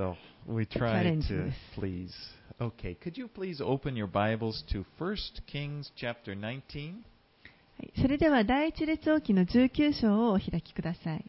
[0.00, 2.12] So we try to please.
[2.60, 7.04] Okay, could you please open your Bibles to 1 Kings chapter 19?
[7.78, 11.24] はいそれでは第一列王記の19章をお開きください。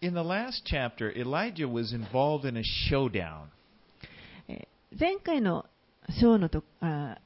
[0.00, 3.48] In the last chapter, Elijah was involved in a showdown.
[4.48, 5.66] えー前回の
[6.18, 7.18] 章のとあ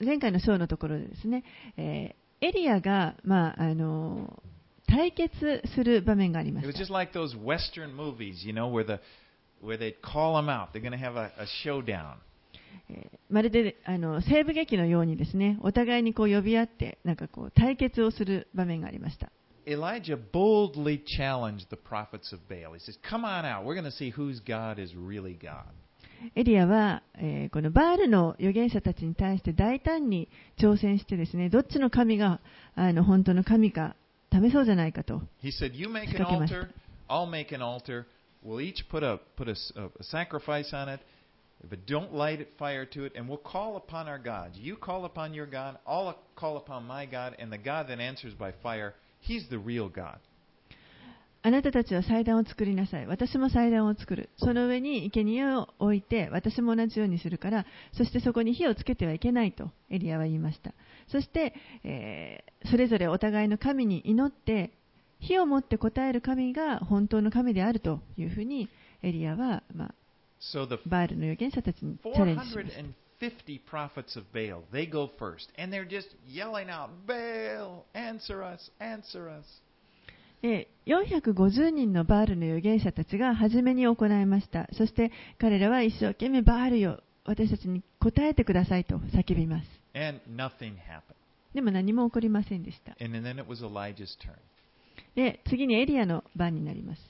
[0.00, 1.44] ー前回の章のところでですね、
[1.76, 4.55] えーエリアが、まああのー
[4.86, 6.68] 対決する場面がありました。
[13.30, 19.30] まるであの西部劇のようにですねお互いにこう呼び合ってなんかこう対決をする場面がありました。
[26.34, 30.28] エリアは、えー、このバールの預言者たちに対して大胆に
[30.58, 32.40] 挑戦してですねどっちの神が
[32.74, 33.96] あの本当の神か
[34.31, 35.21] 試そうじゃないかと。
[35.43, 36.59] He said, "You make an 仕掛けました。
[36.59, 36.69] altar.
[37.09, 38.05] I'll make an altar.
[38.43, 41.01] We'll each put a put a, s- a- a sacrifice on it,
[41.69, 44.57] but don't light it fire to it, and we'll call upon our gods.
[44.57, 45.77] You call upon your God.
[45.85, 49.89] I'll call upon my God, and the God that answers by fire, He's the real
[49.89, 50.19] God."
[51.46, 53.06] あなたたちは祭壇を作りなさい。
[53.06, 54.30] 私も祭壇を作る。
[54.36, 60.74] その上に生贄を置いて、私も同じようにするから、そしてそこに火をつけてはいけないとエリアは言いました。
[61.06, 64.72] そして、えーそれぞれお互いの神に祈って、
[65.20, 68.68] 火を持って答える神が本当の神であるというふうに
[69.04, 69.94] エリアは、まあ、
[70.40, 72.82] So バールの預言者たちにチャレンジしました。
[73.20, 79.28] 450 prophets of Baal, they go first, and they're just yelling out, Baal, answer us, answer
[79.28, 79.44] us.
[80.86, 84.68] 450人のバールの預言者たちが初めに行いました。
[84.72, 89.66] そして彼らは一生懸命バールよ私たちに答えてくださいと叫びます。
[91.54, 92.94] でも何も起こりませんでした。
[95.14, 97.02] で次にエリアの番になります。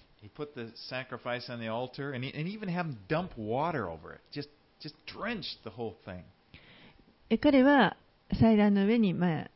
[7.28, 7.97] え彼は
[8.41, 9.50] 祭壇の上にまあ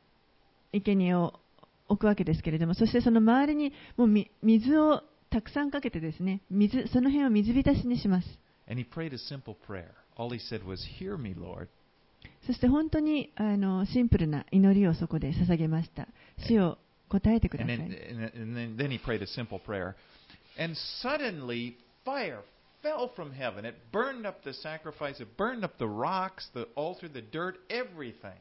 [0.73, 1.40] 生贄を
[1.91, 8.29] 置くわけですけれども、そしてその周りにもうみ水をたくさんかけてですね、水、その辺を水浸しにします。
[8.69, 9.91] And he prayed a simple prayer.
[10.17, 11.69] All he said was, Hear me, Lord.
[12.47, 16.07] そして本当にあのシンプルな祈りをそこで捧げました。
[16.47, 19.95] 死を答えてください and then, and then, he prayed a simple prayer.
[20.59, 22.43] And suddenly, fire
[22.83, 23.65] fell from heaven.
[23.65, 28.39] It burned up the sacrifice, it burned up the rocks, the altar, the dirt, everything.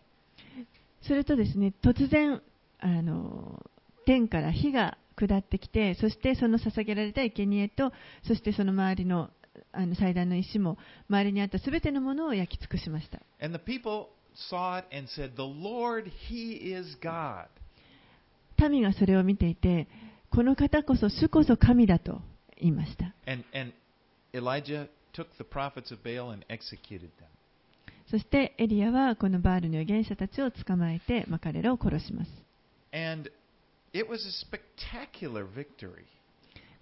[1.02, 2.42] するとですね、突然、
[2.80, 3.64] あの
[4.06, 7.92] 天から火が下ってきて、そしてその捧げられた生贄と、
[8.26, 9.30] そしてその周りの
[9.72, 10.78] あの祭壇の石も、
[11.10, 13.20] 周りにあったすべてのものを焼き尽くしました。
[18.70, 19.88] 民がそれを見ていて、
[20.32, 22.22] この方こそ主こそ神だと
[22.58, 23.14] 言いました。
[23.26, 23.74] And, and.
[28.10, 32.32] そしてエリアはこのバールの預言者たちを捕まえて、まあ、彼らを殺します。
[32.92, 33.30] And
[33.94, 36.06] it was a spectacular victory.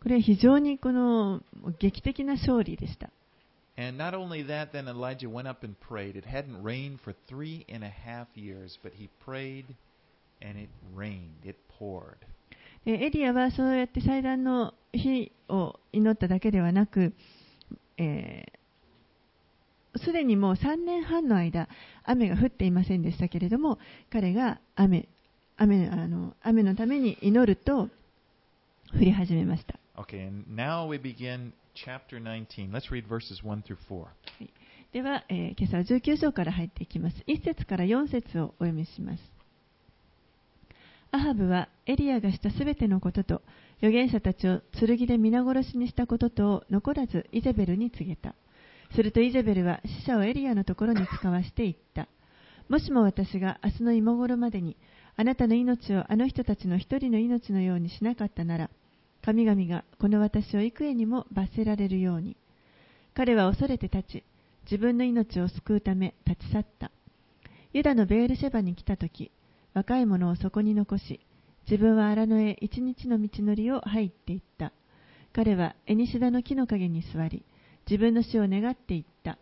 [0.01, 1.41] これは非常にこの
[1.79, 3.09] 劇的な勝利でした。
[12.85, 17.13] えエリアはそうやって祭壇の日を祈っただけではなく、
[19.97, 21.67] す、で、にもう3年半の間、
[22.03, 23.79] 雨が降っていませんでしたけれども、
[24.11, 25.07] 彼が雨。
[25.57, 27.89] 雨あの雨のために祈ると
[28.93, 29.79] 降り始めました。
[29.99, 32.71] Okay, and now we begin chapter 19.
[32.71, 34.05] Let's read verses 1 through 4.
[34.93, 37.17] では、えー今朝は19章から入っていきます。
[37.27, 39.23] 1節から4節をお読みします。
[41.11, 43.41] アハブはエリアがしたすべてのことと、
[43.79, 48.35] 預言者たちを剣で皆殺しにしたこととを残らずイゼベルに告げた。
[48.95, 52.07] するとイゼベルは死者をエリアのところに使わしていった。
[52.69, 54.75] もしも私が明日の今頃までに
[55.19, 58.69] あなたの命をあの人たちの一人の命のようにしなかったなら、
[59.23, 62.37] 神々がこの私を幾重にも罰せられるように。
[63.15, 64.23] 彼は恐れて立ち、
[64.65, 66.91] 自分の命を救うため立ち去った。
[67.73, 69.31] ユダのベールシェバに来たとき、
[69.73, 71.19] 若い者をそこに残し、
[71.69, 74.71] 自分は荒野へ一日の道のりを入っていった。
[75.33, 77.43] 彼はエニシダの木の陰に座り、
[77.89, 79.39] 自分の死を願っていった。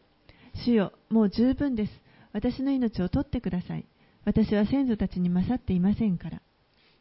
[0.66, 1.92] 主よ、もう十分です。
[2.32, 3.86] 私の命を取ってください。
[4.26, 6.42] 私は先祖たちに勝っていませんから。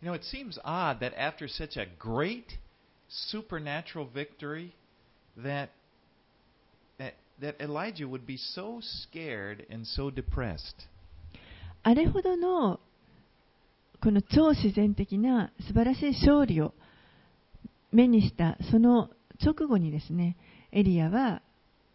[0.03, 2.45] You know, it seems odd that after such a great
[3.09, 4.73] supernatural victory,
[5.43, 5.71] that,
[6.99, 10.89] that, that Elijah would be so scared and so depressed.
[11.83, 12.81] あれほどの
[14.03, 16.75] この超自然的な素晴らしい勝利を
[17.93, 19.11] 目にしたその
[19.43, 20.37] 直後にですね、
[20.73, 21.41] エリアは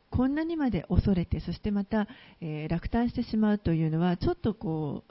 [0.10, 2.08] こんなにまで恐れて、そしてまた、
[2.42, 5.09] えー落胆してしまうというのは、ちょっとこう、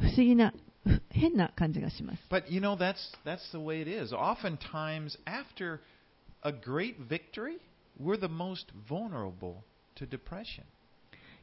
[0.00, 0.52] 不思議な、
[1.10, 2.22] 変な感じがします。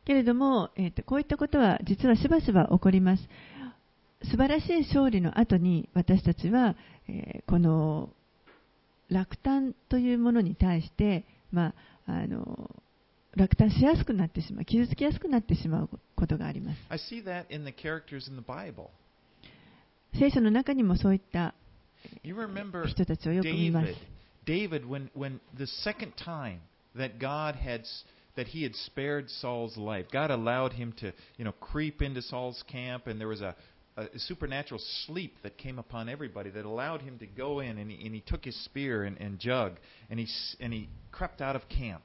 [0.05, 3.27] けれども、えーと、こういったことは実はしばしば起こります。
[4.23, 6.75] 素晴らしい勝利の後に私たちは、
[7.07, 8.09] えー、この
[9.09, 11.73] 落胆というものに対して、ま
[12.05, 12.69] あ、あの
[13.35, 16.77] 落胆しやすくなってしまう、傷つきやすくなってしまうことがあります。
[16.89, 18.89] I see that in the characters in the Bible.
[20.13, 21.53] 聖書の中にもそういった
[22.23, 23.95] 人たちをよく見ます
[24.45, 24.81] David.
[24.81, 26.59] David, when, when the second time
[26.95, 27.83] that God had
[28.35, 32.63] that he had spared Saul's life, God allowed him to, you know, creep into Saul's
[32.67, 33.55] camp, and there was a,
[33.97, 38.05] a supernatural sleep that came upon everybody that allowed him to go in, and he,
[38.05, 39.73] and he took his spear and, and jug,
[40.09, 40.27] and he
[40.59, 42.03] and he crept out of camp.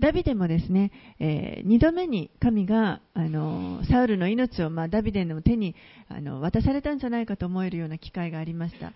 [0.00, 0.90] ダビデもですね、
[1.20, 5.74] え2度目に神があのサウルの命を、まあ、ダビデの手に
[6.08, 8.92] あの渡されたんじゃないかと思えるような機会がありました。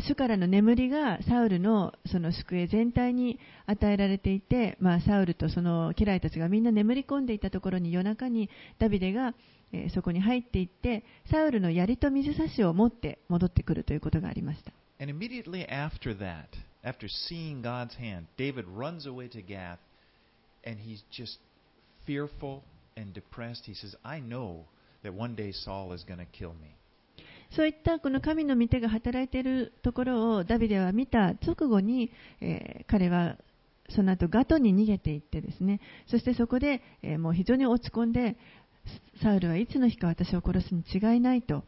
[0.00, 9.34] 主からの眠りがサウルのその宿営全体に与えられていて、まあ、サウルとその家来たちがみんな眠り込んでいたところに夜中にダビデが、
[9.72, 14.72] えーそこに入っていってサウルの槍と水差しを持って戻ってくるということがありました。
[15.00, 16.46] And immediately after that,
[16.84, 19.78] after seeing God's hand, David runs away to Gath,
[20.64, 21.38] and he's just
[22.06, 22.62] fearful
[22.96, 23.62] and depressed.
[23.64, 24.64] He says, I know
[25.02, 26.76] that one day Saul is going to kill me.
[27.50, 32.10] そういったこの神の御手が働いているところをダビデは見た直後に、
[32.40, 33.36] えー彼は
[33.90, 38.36] その後ガトに逃げていってですねそしてそこで、えーもう非常に落ち込んで
[39.22, 41.64] サウルはいつの日か私を殺すに違いないと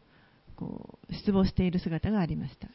[0.55, 2.67] こう失望している姿がありました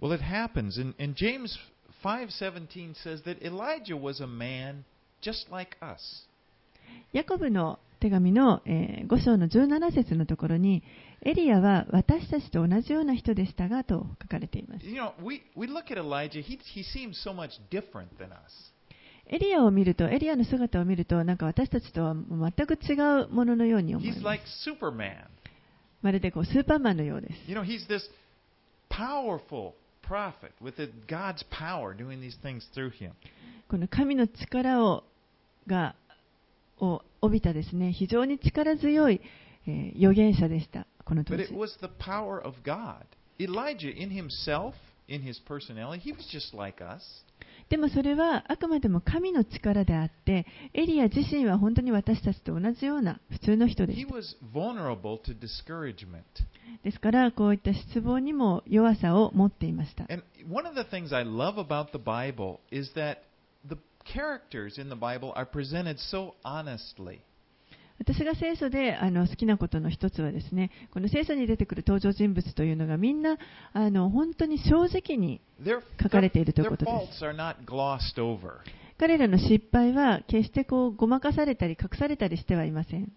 [0.00, 0.78] Well, it happens.
[0.80, 1.58] And, and James
[2.04, 4.84] 5.17 says that Elijah was a man
[5.22, 6.26] just like us.
[7.12, 10.82] ヤコブの手紙の、え5章の17節のところに
[11.22, 18.72] エリアは私たちと同じような人でしたがと書かれています You know, we, we look at Elijah, he, he seems so much different than us.
[19.28, 22.92] エリアを見るとエリアの姿を見るとなんか私たちとは全く違
[23.24, 25.24] うもののように思い He's ます like Superman.
[26.02, 27.50] まるでこうスーパーマンのようです。
[27.50, 28.02] You know, he's this
[28.90, 29.72] powerful
[30.06, 33.12] prophet with the, God's power doing these things through him.
[33.68, 35.04] この神の力を
[35.66, 35.94] が
[36.78, 39.20] を帯びたですね非常に力強い、
[39.66, 41.54] えー預言者でした、この当 But 時 it。
[41.54, 43.04] was the power of God.
[43.38, 44.74] Elijah, in himself,
[45.07, 47.01] in his personality, he was just like us.
[47.69, 54.13] でもそれはあくまでも神の力であって、エリア自身は本当に私たちと同じような普通の人で He した。
[54.15, 56.23] was vulnerable to discouragement.
[56.83, 60.05] ですから、こういった失望にも弱さを持っていました。
[60.09, 63.19] And one of the things I love about the Bible is that
[63.67, 67.21] the characters in the Bible are presented so honestly.
[67.98, 73.38] 私が聖書であの好きなことの一つはですね、この聖書に出てくる登場人物というのがみんな
[73.72, 75.40] あの本当に正直に
[76.02, 77.20] 書かれているということです。
[78.98, 83.12] 彼らの失敗は決してこうごまかされたり隠されたりしてはいません。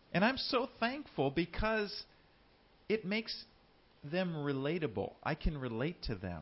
[2.91, 3.45] It makes
[4.03, 5.11] them relatable.
[5.21, 6.41] I can relate to them.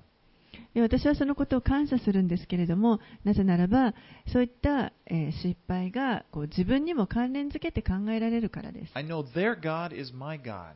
[0.74, 3.94] で私はそのことを感謝するんですけれども、なぜならば、
[4.32, 8.92] そういった、えー失敗がこう自分にも関連づけて考えられるからです。
[8.96, 10.74] I know their God is my God.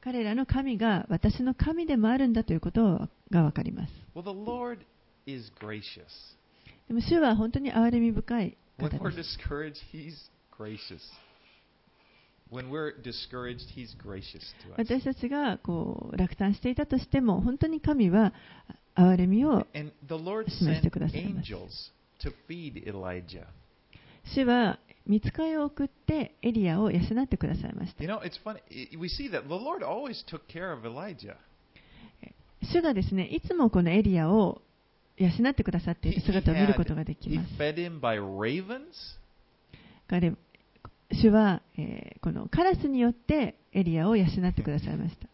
[0.00, 3.92] 彼らの神が私の神でもあるんだということがわかります。
[4.14, 4.78] Well, the Lord
[5.26, 6.04] is gracious.
[6.88, 9.38] でも主は本当に憐れみ深い When 方 we're です。
[9.38, 10.14] discouraged, He's
[10.56, 11.00] gracious.
[12.50, 14.76] When we're discouraged, He's gracious to us.
[14.76, 18.34] 私たちがこう落胆していたとしても、本当に神は
[18.96, 19.66] 憐れみを
[20.48, 21.56] 示してくださいました。
[24.34, 28.02] 主は見つかを送ってエリアを養ってくださいました。
[32.62, 34.62] 主がですね、いつもこのエリアを
[35.18, 37.58] 養ってくださっている姿を見ることができます。
[40.08, 40.32] 彼
[41.12, 41.60] 主は、
[42.22, 45.28] このカラスによってエリアを養ってくださいました。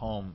[0.00, 0.34] home,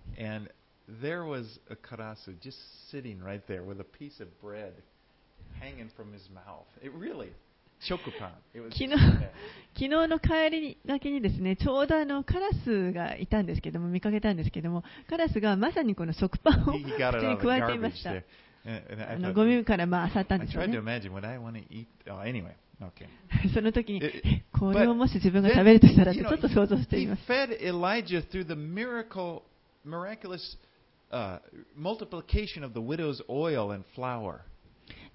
[9.74, 18.12] 昨日の帰りがけにですねちょうどあのカラスがいたんですけども見かけたんですけどもカラスがまさにこの食パンを口に加えていました。
[18.12, 20.68] あのからあ漁ったんでしょうね
[23.54, 24.02] その時に
[24.52, 27.28] これをもし自分が食べるとしたらちょっと想像しています。
[29.86, 30.40] miraculous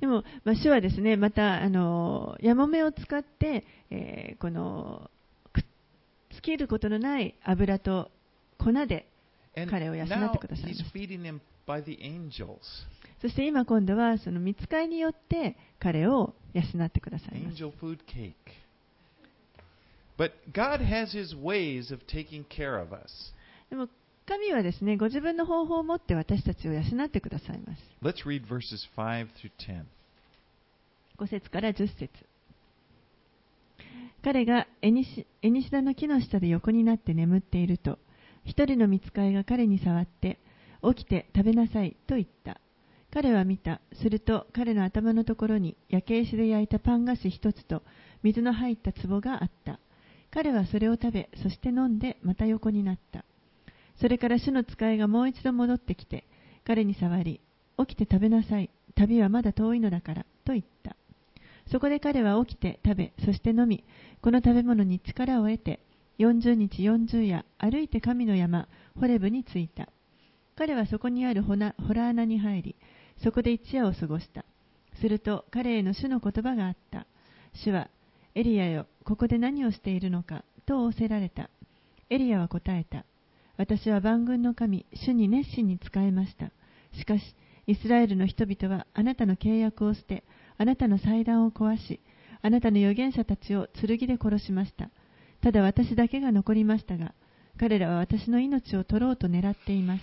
[0.00, 5.10] でも、まあ、主はですね、また、あのー、ヤモメを使って、えー、この、
[5.52, 5.64] くっ
[6.34, 8.10] つけることのない油と
[8.58, 9.06] 粉で
[9.68, 10.74] 彼を養ってください。
[13.20, 17.42] そして今今度は、その見つかりによって彼を養ってください
[20.16, 23.36] but god has his ways of taking care of した。
[23.70, 23.88] でも、
[24.30, 27.82] 神はですね、ご自分の方法を持って私たちを養ってくださいます。
[28.00, 29.82] Let's read verses 5 through 10.
[31.18, 32.08] 5節から10節
[34.22, 37.98] 彼がエニシエニシダの木の下で横になって眠っていると、
[38.44, 40.38] 一人の見つかいが彼に触って、
[40.84, 42.60] 起きて食べなさいと言った。
[43.12, 43.80] 彼は見た。
[44.00, 47.82] すると彼の頭のところに焼け石で焼いたパン菓子一つと
[48.22, 49.80] 水の入った壺があった。
[50.30, 53.24] 彼はそれを食べ、そして飲んでまた横になった。
[54.00, 56.24] それから主の使いがもう一度戻ってきて、
[56.64, 57.40] 彼に触り、
[57.78, 58.70] 起きて食べなさい。
[58.94, 60.96] 旅はまだ遠いのだから、と言った。
[61.70, 63.84] そこで彼は起きて食べ、そして飲み、
[64.22, 65.80] この食べ物に力を得て、
[66.18, 69.88] 40日40夜歩いて神の山、ホレブに着いた。
[70.56, 72.76] 彼はそこにあるホナホラー穴に入り、
[73.22, 74.44] そこで一夜を過ごした。
[75.00, 77.06] すると彼への主の言葉があった。
[77.54, 77.88] 主は、
[78.34, 81.50] エリアよ、ここで何をしているのか、と仰せられた。
[82.08, 83.04] エリアは答えた。
[83.60, 86.50] 私は万軍の神、主に熱心に仕えました。
[86.98, 87.22] しかし、
[87.66, 90.24] イスラエルの人々はあなたの契約を捨て、
[90.56, 92.00] あなたの祭壇を壊し、
[92.40, 94.88] あなたの預言者たちを剣で殺しました。
[95.42, 97.12] ただ私だけが残りましたが、
[97.58, 100.02] 彼らは私の命を取ろうと狙っています。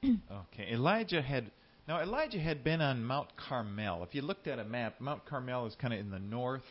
[0.30, 1.50] Okay, Elijah had
[1.86, 4.02] now Elijah had been on Mount Carmel.
[4.02, 6.62] If you looked at a map, Mount Carmel is kind of in the north.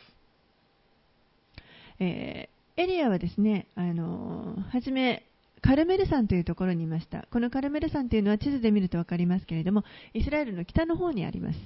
[2.00, 5.24] えーエリアはですね、あのーはじめ、
[5.62, 7.26] カルメル山というところにいました。
[7.32, 9.82] このカルメル山というのは地図で見ると分かりますけれども、
[10.14, 11.58] イスラエルの北の方にあります。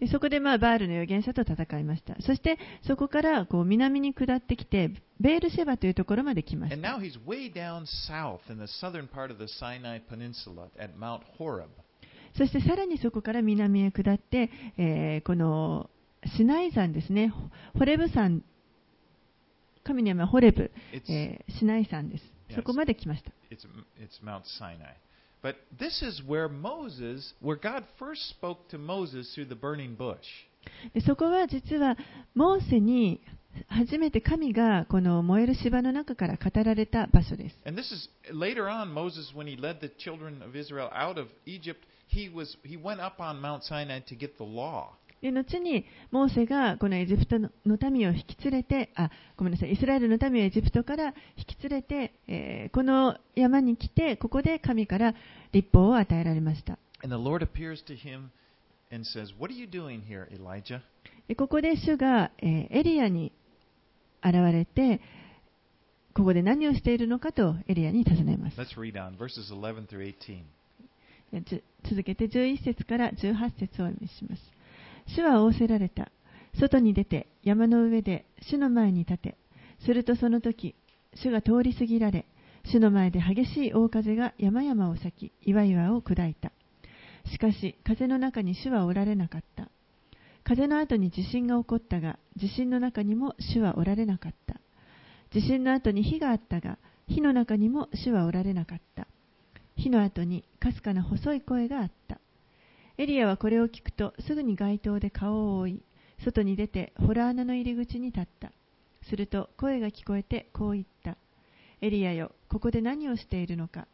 [0.00, 2.16] でそこで、まあ、バールの預言者と戦いました。
[2.20, 6.82] そして、そこからこう南に下ってきて、ベールシェバというところまで来まし And
[11.76, 11.91] た。
[12.36, 15.90] そしてさらにそこから南へ下って、えーこの
[16.36, 18.42] シナイ山ですね、ホホレブ山、
[19.82, 22.24] 神の山ホレブ、えーシナイ山です。
[22.54, 23.30] そこまで来ました。
[23.50, 23.66] it's
[23.98, 24.94] it's Mount Sinai.
[25.42, 30.18] But this is where Moses, where God first spoke to Moses through the burning bush.
[30.94, 31.96] でそこは実は
[32.34, 33.20] モーセに
[33.68, 37.56] 初めて神がこの燃える芝の中から語られた場所です。
[37.66, 38.08] Is,
[45.30, 47.50] 後に、モーセがこのエジプトの
[47.90, 55.14] 民を引き連れて、あ、ごめんなさい、イスラエルの民をエジプトから引き連れて、え、この山に来て、ここで神から
[55.52, 56.76] 立法を与えられました。
[61.28, 63.30] えここで主が、え、エリアに、
[64.24, 65.00] 現れて
[66.14, 70.42] ここで何をしているのかとエリアに尋ねます Let's read on verses 11 through 18.
[71.40, 74.42] じゅ続けて11節から18節をお読みします。
[75.06, 76.10] 主は仰せられた。
[76.60, 79.36] 外に出て山の上で主の前に立て。
[79.84, 80.76] するとその時、
[81.14, 82.24] 主が通り過ぎられ、
[82.64, 86.52] 主の前で激しい大風が山々を裂き、岩々を砕いた。
[87.30, 89.68] しかし、風の中に主はおられなかった。
[90.44, 94.56] 風の後に地震が起こったが、地震の中にも主はおられなかった。
[95.32, 99.06] 地震の後に火があったが、火の中にも主はおられなかった。
[99.76, 102.18] 火の後にかすかな細い声があった。
[102.98, 105.82] エリアはこれを聞くとすぐに街灯で顔を覆い、
[106.24, 108.52] 外に出てホラー穴の入り口に立った。
[109.08, 111.16] すると声が聞こえてこう言った。
[111.80, 113.86] エリアよ、ここで何をしているのか。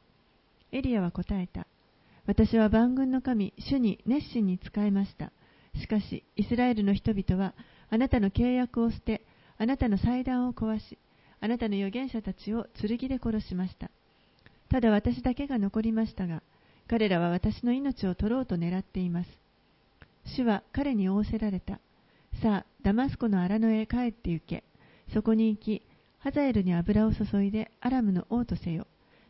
[0.72, 1.66] エリアは答えた。
[2.26, 5.32] 私は万軍の神、主に熱心に仕えました。
[5.74, 7.54] しかし、イスラエルの人々は
[7.90, 9.22] あなたの契約を捨て、
[9.58, 10.98] あなたの祭壇を壊し、
[11.40, 13.90] あなたの預言者たちを剣で殺しました。
[14.70, 16.42] ただ私だけが残りましたが、
[16.88, 19.30] 彼らは私の命を取ろうと狙っています。
[20.24, 21.80] 主は彼に仰せられた。
[22.42, 24.64] さあ、ダマスコの荒野へ帰って行け。
[25.12, 25.82] そこに行き、
[26.18, 28.86] ハザエルに油を注いでアラムの王とせよ。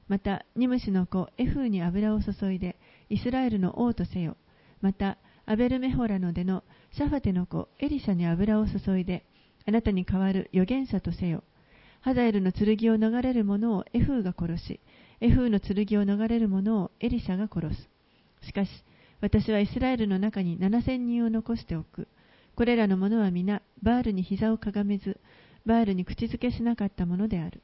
[0.08, 2.76] また、ニムシの子エフーに油を注いで
[3.08, 4.36] イスラエルの王とせよ。
[4.80, 5.18] また、
[5.50, 6.62] アベルメホラの出の
[6.92, 9.24] シャファテの子エリシャに油を注いで、
[9.66, 11.42] あなたに代わる預言者とせよ。
[12.02, 14.78] ハザエルの剣を逃れる者をエフーが殺し、
[15.22, 17.88] エフーの剣を逃れる者をエリシャが殺す。
[18.46, 18.84] しかし、
[19.22, 22.08] 私はイスラエルの中に7000人を残しておく。
[22.54, 25.18] これらの者は皆、バールに膝をかがめず、
[25.64, 27.62] バールに口づけしなかったものである。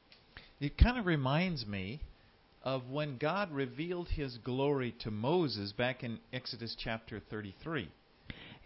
[0.59, 1.99] It kind of reminds me
[2.65, 7.87] of when God revealed his glory to Moses back in Exodus chapter 33.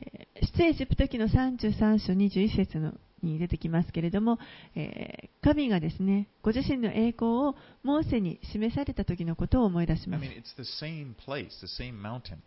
[0.01, 4.39] えー出エジプト記の33章21節のに出てきますけれども、
[4.75, 10.23] えー神がですね、ご自身の栄光をモーセに示された時のことを思い出し I ます。
[10.23, 12.37] mean, it's the same place, the same mountain.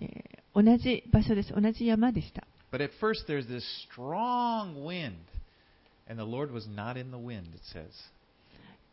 [0.00, 1.52] えー同じ場所です。
[1.52, 2.44] 同じ山でした。
[2.72, 5.14] But at first there's this strong wind,
[6.08, 7.88] and the Lord was not in the wind, it says.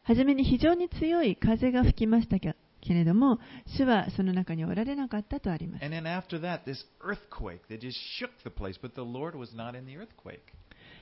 [0.05, 2.53] はじめに非常に強い風が吹きましたけ
[2.87, 3.39] れども、
[3.75, 5.83] 主はその中におられなかったとあります。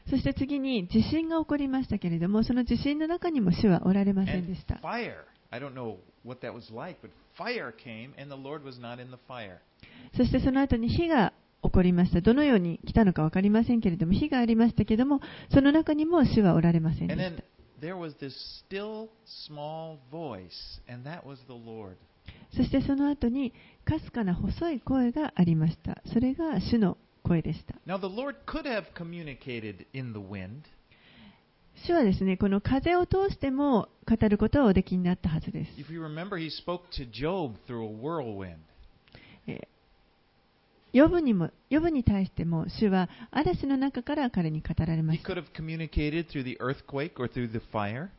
[0.10, 4.80] そして次に地震が起こりましたけれども、その地震の中にも主はおられませんでした。
[10.16, 12.22] そしてその後に火が起こりました。
[12.22, 15.20] どのように来たのか分かりませんけれども、火がありましたけれども、
[15.54, 17.53] その中にも主はおられませんでした。
[17.84, 18.34] There was this
[18.66, 19.10] still
[19.46, 21.98] small voice, and that was the Lord.
[22.56, 23.52] そしてその後に、
[23.84, 26.02] かすかな細い声がありました。
[26.14, 27.76] それが主の声でした。
[27.86, 30.62] Now, the Lord could have communicated in the wind,
[31.86, 35.72] 主はですね、この風を通しても語ることはおできになったはずです。
[35.78, 38.56] If you remember, he spoke to Job through a whirlwind.
[40.94, 45.34] えーヨブにも、ヨブに対しても主は嵐の中から彼に語られま He した。
[45.34, 48.10] could have communicated through the earthquake or through the fire.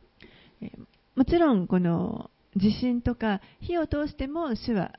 [0.61, 0.71] えー
[1.15, 4.91] もちろん、この地震とか火を通しても主は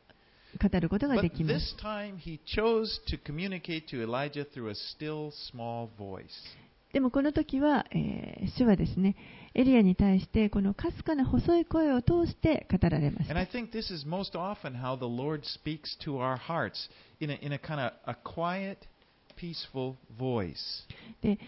[0.63, 1.77] 語ることが But できま this す。
[1.77, 6.25] time, he chose to communicate to Elijah through a still small voice.
[6.97, 9.17] でもこの時は、えー、主ですね、
[9.53, 13.35] エリアに対してこのかすかな細い声を通して語られました。
[21.21, 21.39] で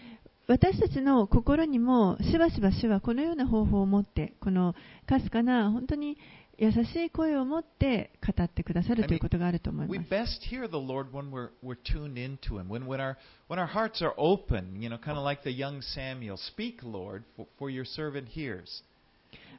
[0.45, 4.75] 私たちの心にもしばしば主はこのような方法を持って、この
[5.07, 6.19] かすかな本当に
[6.61, 9.97] 優しい声を持って語ってくださるということがあると思います。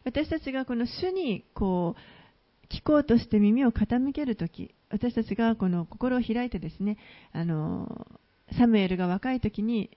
[0.04, 6.98] 私たちがこの主にこう聞こうとして耳を傾けるとき、私たちがこの心を開いてですね、
[7.32, 8.06] あの
[8.58, 9.88] サムエルが若いときに、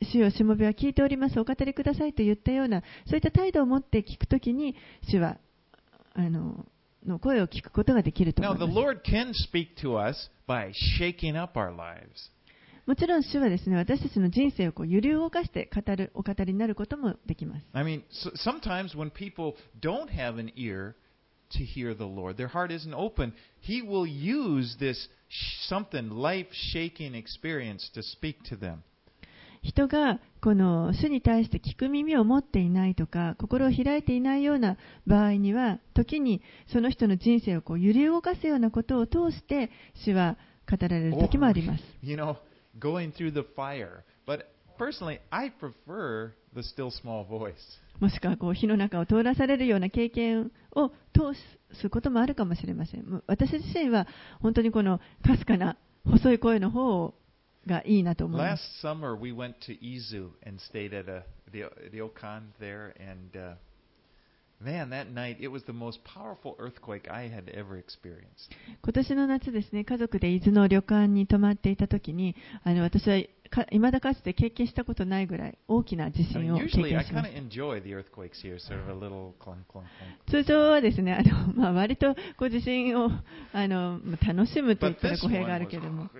[0.00, 4.74] 主よ、しもべは聞いております、お語りくださいと言ったような、そういった態度を持って聞くときに、
[5.10, 5.36] 主は。
[6.18, 6.66] あの
[7.06, 12.30] の声を聞くことができると Now, 思 the います Lord can speak to us by shaking up our lives.
[12.86, 20.94] もちろん主はですね私たちの人生をこう揺り動かして語るお語りになることもできます I mean, so, sometimes when people don't have an ear
[21.52, 26.48] to hear the Lord, their heart isn't open, He will use this sh- something life
[26.72, 28.82] shaking experience to speak to them.
[29.68, 36.40] 人がこの主に対して聞く耳を持っていないとか心を開いていないような場合には時に
[36.72, 39.70] その人の人生をこう揺り動かすようなことを通して
[40.06, 40.38] 主は
[40.70, 42.36] 語られる時もあります you know,
[42.78, 44.04] going through the fire.
[44.26, 44.46] But
[44.78, 47.52] personally, I prefer the still small voice.
[48.00, 51.34] もしくはこう火の中を通らされるような経験を通
[51.78, 54.06] すこともあるかもしれません私自身は
[54.40, 55.76] 本当にこのかすかな
[56.06, 57.12] 細い声の方
[57.68, 58.62] がいいなと思います。
[68.82, 73.16] 今年の夏ですね、家族で伊豆の旅館に泊まっていた時に、あの私は
[73.70, 77.12] いまだかつて経験したことないぐらい大きな地震を経験し。
[80.28, 83.10] 通常はですね、あのまあ、割とこ地震を
[83.52, 86.10] あの楽しむといった語弊があるけれども。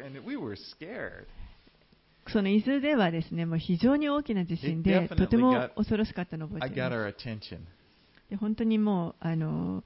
[2.33, 7.79] その伊豆ではですね、もう非常に大きな地震で、とても恐ろしかったのを覚えています。
[8.31, 9.83] で本当にもうあの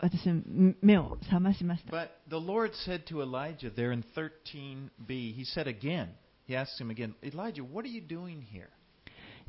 [0.00, 0.36] 私は
[0.80, 1.92] 目を覚ましました。
[1.94, 6.08] But the Lord said to Elijah there in 13b, He said again,
[6.46, 8.68] He asked him again, Elijah, what are you doing here?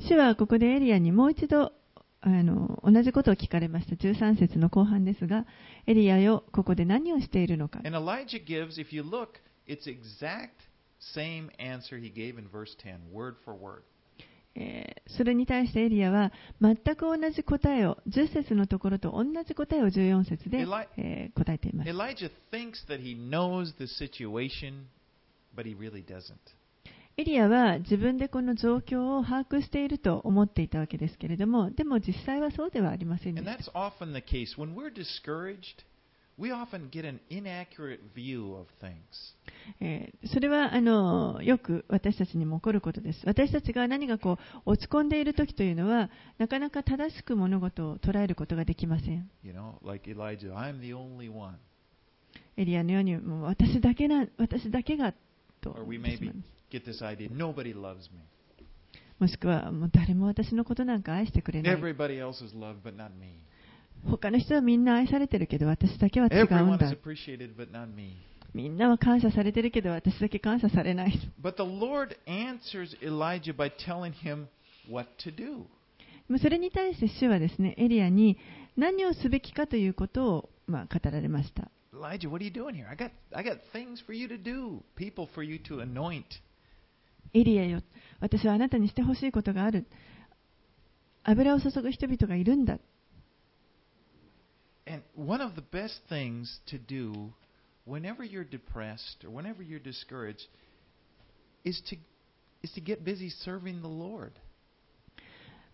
[0.00, 1.72] 主はここでエリアにもう一度
[2.22, 5.46] あの同じことを聞かれました13節の後半ですが
[5.86, 10.69] エリアよここで何をしているのか And Elijah gives, if you look, it's exact
[11.14, 13.82] same answer he gave in verse 10, word for word.
[15.06, 21.90] それに対してエリアは全く同じ答えを10節のところと同じ答えを14節で答えています。
[27.16, 33.52] エリアは自分でこの状況を把握していると思っていたわけですけれども、でも実際はそうではありませんでした。
[40.32, 43.20] それはあのよく私たちにも起こることです。
[43.26, 49.30] 私たちが何かこう落ち込んでいるときというのは、なかなか正しく物事を捉えることができません。
[52.56, 55.12] エリアのように、もう私だけな私だけが
[55.60, 55.72] と。
[55.72, 56.32] Or we maybe
[59.18, 61.74] もしくは、もう誰も私のことなんか愛してくれない。
[64.08, 66.92] 他の人はみんな愛されてるけど、私だけは違うんだ.
[68.52, 71.12] みんなは感謝されてるけど、私だけ感謝されない。
[71.40, 74.46] But the Lord answers Elijah by telling him
[74.90, 75.66] what to do.
[76.38, 78.38] それに対して主はですね、エリアに
[78.76, 81.70] 何をすべきかということを、まあ、語られました。
[81.92, 82.88] Elijah, what are you doing here?
[82.88, 86.22] I got, I got things for you to do, people for you to anoint.
[87.34, 87.82] エリアよ、
[88.20, 89.86] 私はあなたにしてほしいことがある。
[91.22, 92.78] 油を注ぐ人々がいるんだ。
[94.90, 97.32] And one of the best things to do
[97.84, 100.48] whenever you're depressed or whenever you're discouraged
[101.64, 101.96] is to,
[102.64, 104.32] is to get busy serving the Lord.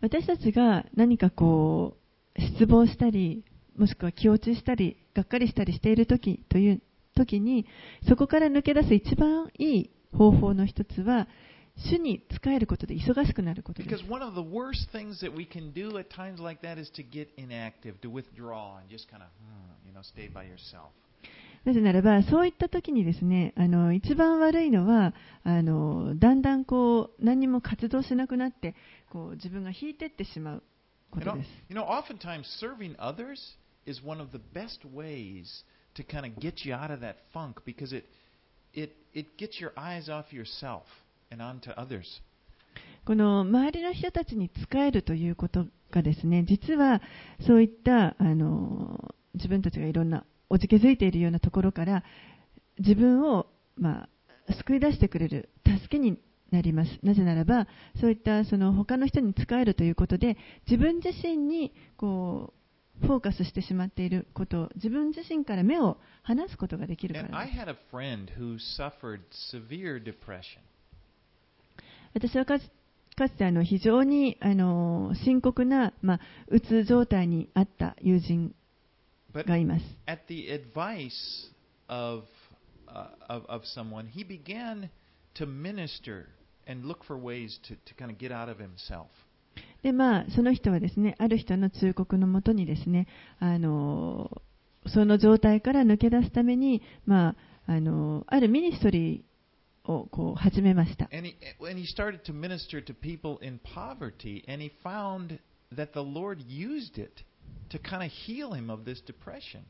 [0.02, 1.96] 私たちが何かこ
[2.36, 3.42] う、失望したり、
[3.78, 6.82] もしくは気落ちしたり、がっかりしたりしている時という
[7.14, 7.64] 時に、
[8.06, 11.26] そこから抜け出す一番いい方法の一つは、
[11.76, 13.90] 主に使えることで忙しくなることです。
[21.64, 28.74] なぜならば、そういったときにですね、あの一番悪いのは、あのだんだんこう何も活動しなくなって、
[29.10, 30.62] こう自分が引いてってしまう
[31.10, 31.48] ことです。
[31.68, 31.86] You know, you know,
[43.04, 47.00] この周りの人たちに仕えるということがですね、実は
[47.46, 52.04] そういったあの自分たちがいろんなおじけづいているようなところから
[52.78, 54.08] 自分を、ま
[54.48, 56.18] あ、救い出してくれる助けに
[56.50, 56.98] なります。
[57.02, 57.66] なぜならば、
[58.00, 60.36] そういったその他の人に仕えるということで、
[60.68, 62.54] 自分自身にこ
[63.02, 67.58] うフォーカスしてしまっていること、自分自身から目を離すことができるからです。
[67.58, 69.20] had a friend who suffered
[69.52, 70.60] severe depression.
[72.16, 72.62] 私はかつ,
[73.14, 78.54] かつてあの非常にあの深刻な、まあ、うつ状態にあった友人
[79.34, 79.84] がいます。
[89.82, 93.08] でまあ、その人はですねある人の通告のもとにです、ね、
[93.40, 94.40] あの
[94.86, 99.22] その状態から抜け出すために、まあ、あ,のあるミニストリー
[99.85, 101.09] をこう始めました。
[101.11, 105.39] And he, and he started to minister to people in poverty, and he found
[105.75, 107.23] that the Lord used it
[107.69, 109.65] to kind of heal him of this depression.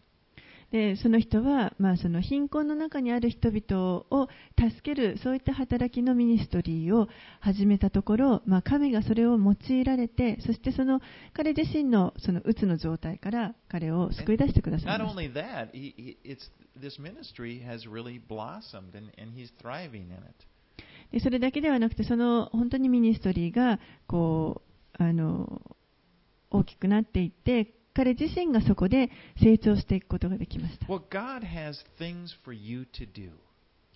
[0.76, 7.08] でその人は、まあ、その貧困の中にある人々を助けるそういった働きのミニストリーを
[7.40, 11.00] 始めたところ、まあ、神がそれを用いられてそしてその
[11.32, 20.12] 彼自身のそのうつの状態から彼を救い出してくださいました only that, he, he, it's, this ministry has really blossomed, and, and he's thriving in
[20.12, 20.46] it.
[21.10, 24.60] でそれだけではなくてその本当にミニストリーがこ
[24.98, 25.62] うあの
[26.50, 29.10] 大きくなっていって彼自身がそこで
[29.42, 30.86] 成長していくことができました.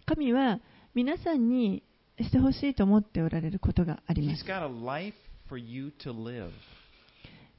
[0.06, 0.58] 神は
[0.94, 1.82] 皆さんに
[2.18, 4.44] してほしいと思っておられることがあります.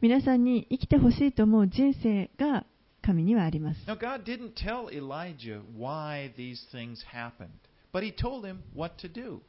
[0.02, 2.66] 皆さんに生きてほしいと思う人生が
[3.04, 3.80] 神にはあります。
[3.88, 7.50] Now, God didn't tell Elijah why these things happened,
[7.94, 9.42] but He told him what to do.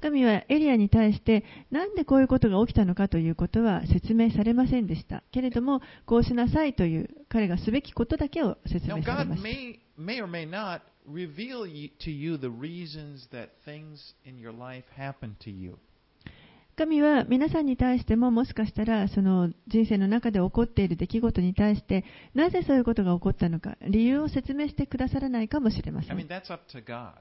[0.00, 5.22] 神はエリアに対してなんでこういうことが起きたのかということは説明されませんでした。
[5.32, 10.82] けれども、こうしなさいという彼がすべきことだけを説明されました。
[11.08, 11.64] reveal
[12.00, 15.78] to you the reasons that things in your life happen to you.
[16.76, 22.04] 神は皆さんに対してももしかしたらその人生の中で起こっている出来事に対して
[22.34, 26.28] なぜそういうことが起こったのか理由を説明してくださらないかもしれませ I mean, ん。
[26.28, 27.12] that's up to God.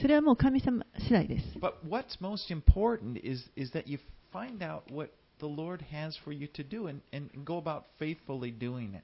[0.00, 1.58] それはもう神様次第です。
[1.58, 3.98] But what's most important is, is that you
[4.32, 8.56] find out what the Lord has for you to do and, and go about faithfully
[8.56, 9.02] doing it.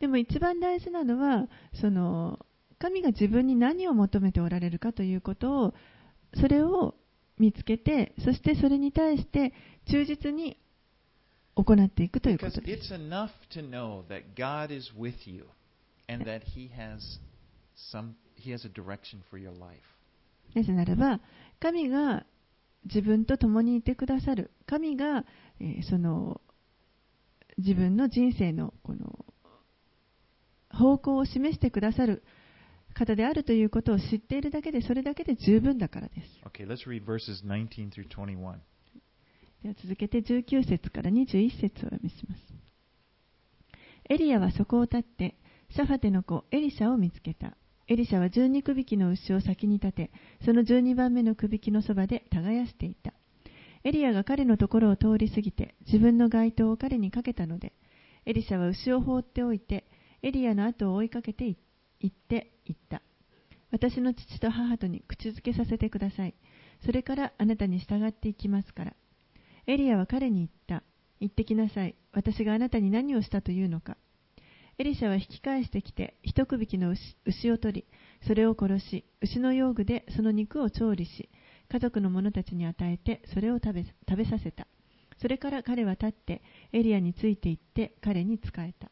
[0.00, 1.48] でも一番大事なのは
[1.80, 2.38] その
[2.78, 5.74] 神が自分に何を求めておられるかということを
[6.34, 6.94] それを
[7.38, 9.52] 見つけてそしてそれに対して
[9.88, 10.58] 忠実に
[11.54, 15.46] 行っていくということです it's enough to know that God is with you
[16.08, 17.20] and that He has
[17.92, 19.91] some He has a direction for your life.
[20.54, 21.20] なぜならば
[21.60, 22.24] 神が
[22.84, 25.24] 自分と共にいてくださる神が、
[25.60, 26.40] えーその
[27.58, 29.26] 自分の人生のこの
[30.70, 32.22] 方向を示してくださる
[32.94, 36.20] 方であるということを知っているだけで、それだけで十分だからです。
[36.46, 38.58] Okay, let's read verses 19 through 21.
[39.62, 42.40] では続けて19節から21節をお読みします。
[44.10, 45.36] エリアはそこを立って、
[45.70, 47.56] シャファテの子エリシャを見つけた。
[47.88, 50.10] エリシャは12区引きの牛を先に立て、
[50.44, 53.12] その12番目の区引きのそばで耕していた。
[53.84, 57.72] エリアが彼のところを通り過ぎて、自分の街灯を彼にかけたので、
[58.24, 59.84] エリシャは牛を放っておいて、
[60.22, 61.56] エリアの後を追いかけてい
[62.00, 63.02] 行って行った。
[63.70, 66.34] 私の父と母とに口づけさせてください。
[66.84, 68.94] それからあなたに従っていきますから。
[69.66, 70.84] エリアは彼に言った。
[71.20, 71.94] 行ってきなさい。
[72.12, 73.96] 私があなたに何をしたというのか。
[74.82, 77.84] エリシャは引き返してきて、一区引きの牛牛を取り、
[78.26, 81.28] それを殺し、牛の用具でその肉を調理し、
[81.70, 84.66] 家族の者たちに与えて、それを食べ食べさせた。
[85.20, 86.42] それから彼は立って、
[86.72, 88.90] エリアについて行って、彼に仕えた。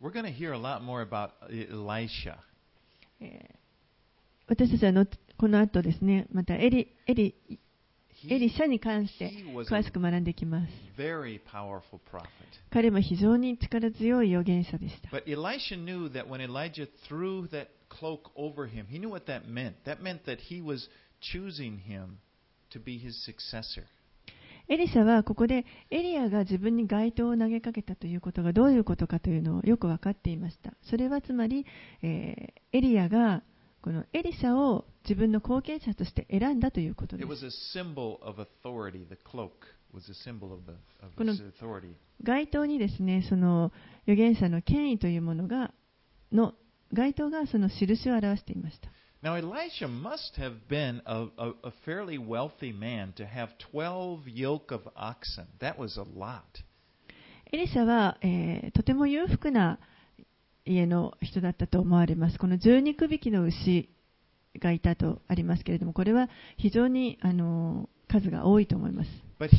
[0.00, 2.38] We're going to hear a lot more about E- Elisha.
[3.20, 3.56] えー
[4.46, 5.06] 私たちはの
[5.38, 7.34] この後ですね、またエリエリ
[8.28, 9.30] エリシャに関して
[9.68, 10.72] 詳しく学んできます。
[12.70, 15.10] 彼も非常に力強い預言者でした。
[24.66, 30.72] エリシャはここでエリアが自分に街灯を投げかけたということがどういうことかというのをよく分かっていました。
[30.82, 31.66] それはつまり、
[32.02, 33.42] えー、エリアが
[33.82, 37.26] このエリシャを自分の後継者として選んだということです。
[41.16, 41.34] この
[42.22, 43.70] 街頭にですね、その
[44.06, 45.72] 預言者の権威というものが、
[46.32, 46.54] の
[46.92, 48.88] 街頭がその印を表していました。
[57.52, 59.78] エリシャは、えー、とても裕福な
[60.66, 62.38] 家の人だったと思われます。
[62.38, 63.88] この12区の牛
[64.60, 69.10] がいたとありますけれども、これは非常にあの数が多いと思います。
[69.38, 69.50] But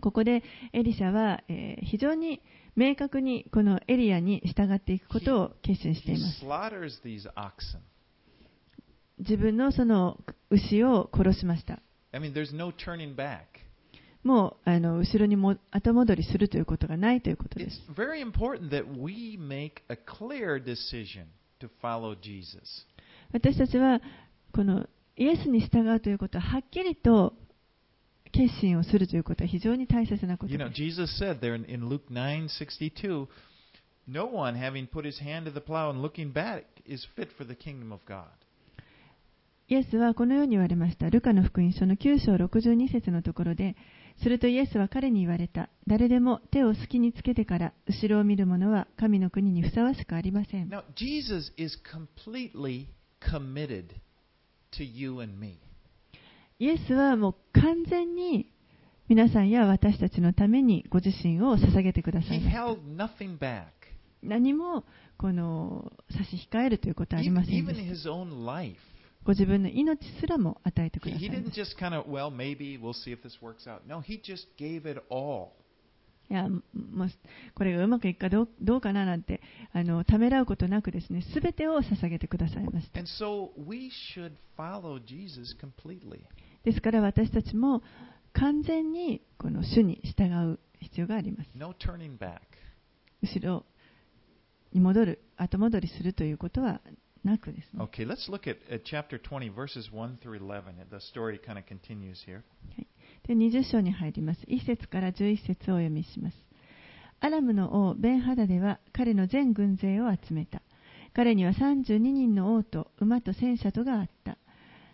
[0.00, 2.40] ここでエリシャは、え、非常に
[2.76, 6.44] 明確にこのエリアに従っていくことを決心しています。
[9.18, 10.18] 自分のその
[10.50, 11.80] 牛を殺しました。
[14.22, 17.80] もうあの後ろにも後戻りするということがないということです。
[23.32, 24.00] 私たちは
[24.52, 27.34] このイエスに従うということははっきりと
[28.32, 30.58] 決心をするということは非常に大切なことです。
[39.68, 41.08] イエスはこのように言われました。
[41.08, 43.76] ルカの福音書の9章62節のところで、
[44.22, 45.70] するとイエスは彼に言われた。
[45.86, 50.68] 誰でも手を隙につけてから後ろを見る者は神の国にふさわしくありません。
[50.68, 52.86] Now, Jesus is completely
[53.20, 53.94] committed
[54.72, 55.58] to you and me.
[56.58, 58.52] イエスはもう完全に
[59.08, 62.64] 皆さんや私たちのためにご自身を捧げてください He ました。
[62.64, 63.64] held nothing back.
[64.22, 64.84] 何も
[65.16, 68.10] この差し控えるということはありません even でした。
[68.10, 68.76] his own life.
[69.22, 71.26] ご自分の命すらも与えてください。
[76.30, 76.60] いや、も
[77.06, 77.10] う
[77.54, 79.40] これがうまくいくかどう,どうかななんて
[79.72, 83.00] あの、ためらうことなくですね、すべてを捧げてくださいました。
[83.00, 83.06] で
[86.72, 87.82] すから私たちも
[88.32, 91.50] 完全にこの主に従う必要があります。
[93.22, 93.66] 後ろ
[94.72, 96.80] に戻る、後戻りするということは
[97.24, 97.82] なくですね。
[97.82, 100.74] Okay, let's look at, at chapter 20, verses 1 through 11.
[100.90, 102.42] The story kind of continues here.
[103.26, 104.40] で20章に入ります。
[104.48, 106.36] 1節から11節をお読みします。
[107.20, 110.62] アラムの王ベンハダデは彼の全軍勢を集めた。
[111.12, 114.38] 彼には32人の王と馬と戦車とがあった。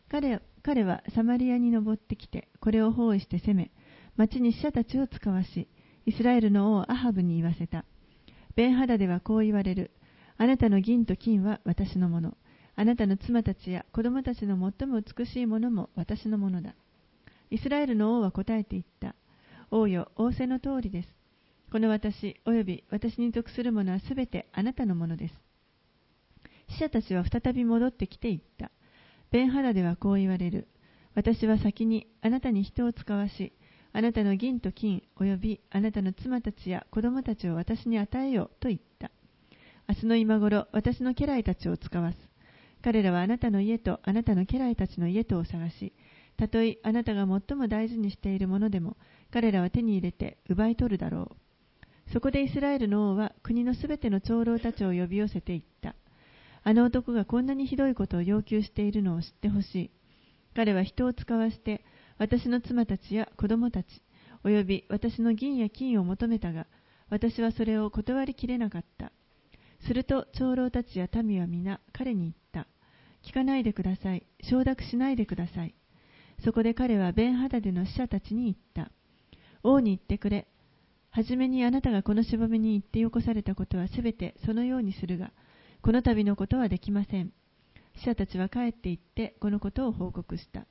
[0.09, 3.71] 彼彼はサマリアに登ってきて、これを包囲して攻め、
[4.17, 5.69] 町に死者たちを使わし、
[6.07, 7.85] イスラエルの王アハブに言わせた。
[8.57, 9.93] ベンハダデはこう言われる。
[10.39, 12.37] あなたの銀と金は私のもの。
[12.75, 16.75] あなたの妻たちや子供たちの最も美しいものも私のものだ。
[17.51, 19.15] イスラエルの王は答えて言った。
[19.71, 21.09] 王よ、仰せの通りです。
[21.73, 25.35] この私、および私に属するものはすべてあなたのものです。
[26.69, 28.71] 死者たちは再び戻ってきて言った。
[29.31, 30.69] ベンハダではこう言われる。
[31.15, 33.53] 私は先にあなたに人を使わし、
[33.93, 39.11] あなたの銀と金、およびあなたの妻たちや子供たちを私に与えようと言った。
[39.89, 42.19] 明日の今頃、私の家来たちを使わす。
[42.83, 45.93] 彼らはあなたの家とあなたの家来たちの家とを探し、
[46.37, 48.97] たとえあなたが最も大事にしているものでも、
[49.31, 51.37] 彼らは手に入れて奪い取るだろ
[52.09, 52.13] う。
[52.13, 55.95] そこでイスラエルの王は国のすべての長老たちを呼び寄せていった。
[56.65, 59.91] あの男がこんなにひどいことを要求しているのを知ってほしい。
[60.57, 61.85] 彼は人を使わして、
[62.19, 63.87] 私の妻たちや子供たち、
[64.43, 66.67] および私の銀や金を求めたが、
[67.09, 69.13] 私はそれを断りきれなかった。
[69.81, 72.69] すると長老たちや民は皆彼に言った。
[73.29, 74.27] 聞かないでください。
[74.43, 75.75] 承諾しないでください。
[76.45, 78.91] そこで彼はベンハダデの使者たちに言った。
[79.63, 80.47] 王に言ってくれ。
[81.11, 85.33] はじめにあなたがこのしぼめに行ってよこされたことはすべてそのようにするが、
[85.83, 87.33] この度のことはできません。
[87.97, 90.67] 使者たちは帰って行ってこのことを報告した。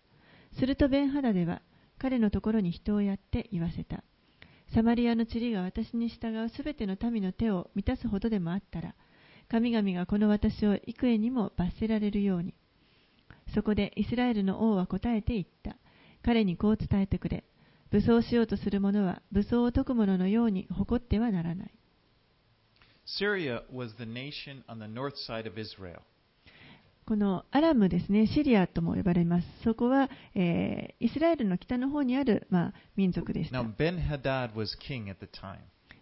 [0.57, 1.61] するとベンハダデは
[1.97, 4.03] 彼のところに人をやって言わせた。
[4.75, 8.93] サマリアの塵が私に従うすべての民の手を満たすほどでもあったら、
[9.49, 12.53] 神々がこの私を幾重にも罰せられるように。
[13.53, 15.77] そこでイスラエルの王は答えて言った。
[16.23, 17.45] 彼にこう伝えてくれ。
[17.89, 21.71] 武装しようとする者は武装を解く者のように誇ってはならない。
[23.05, 26.01] Syria was the nation on the north side of Israel.
[27.07, 29.47] このアラムですね、シリアとも呼ばれます。
[29.63, 33.51] そこは、えー、イスラエルの北の方にある、まあ、民族です。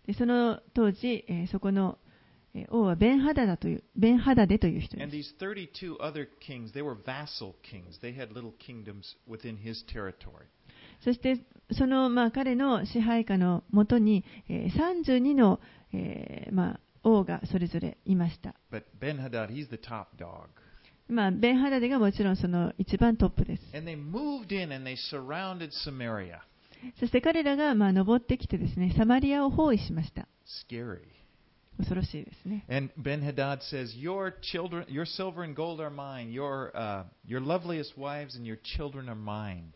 [0.08, 1.98] でその当時、えー、そこの
[2.70, 5.12] 王はベン,ハダだというベンハダデという人です。
[11.04, 15.60] そしてその、まあ、彼の支配下のもとに、えー、32の、
[15.92, 18.56] えーまあ、王がそれぞれいました。
[21.08, 23.64] まあ、ベンハダデがもちろんその一番トップです。
[27.00, 30.28] そして彼らがまあ登ってきてですね、サマリアを包囲しました。
[31.78, 32.66] 恐ろしいですね。
[32.70, 38.36] And Ben Hadad says, Your children, your silver and gold are mine, your,、uh, your loveliest wives
[38.36, 39.74] and your children are mine.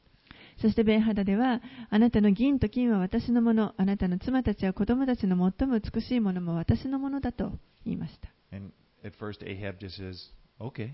[0.62, 7.52] そしてベンハダでは、あなたの銀と金は私のもの、あなたの妻たちや子供たちの最も美しいものも私のものだと
[7.86, 8.30] 言いました。
[8.56, 8.72] And
[9.04, 10.94] at first Ahab just says, Okay.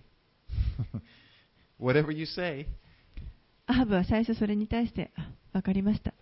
[1.80, 2.68] Whatever you say.
[3.66, 5.12] アハブは最初それに対して、
[5.54, 6.14] わかりました。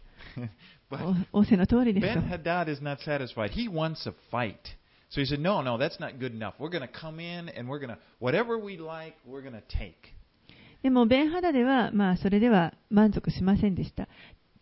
[1.32, 2.06] 仰せの通りです。
[2.06, 3.52] Ben Hadad is not satisfied.
[3.52, 4.56] He wants a fight.
[5.10, 6.54] So he said, No, no, that's not good enough.
[6.60, 9.62] We're going to come in and we're going to, whatever we like, we're going to
[9.68, 10.14] take.
[10.84, 14.08] でも、ベンハダでは、まあ、それでは満足しませんでした。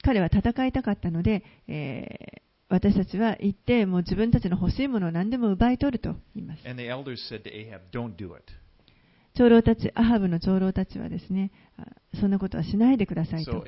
[0.03, 6.67] 彼は戦いたかったので、えー、私たちは行って、もう自分たちの欲しいものを何でも奪い取ると言います。
[6.67, 8.43] And the elders said to Ahab, Don't do it.
[9.39, 11.52] 長老たち、アハブの長老たちはですね、
[12.19, 13.63] そんなことはしないでくださいと。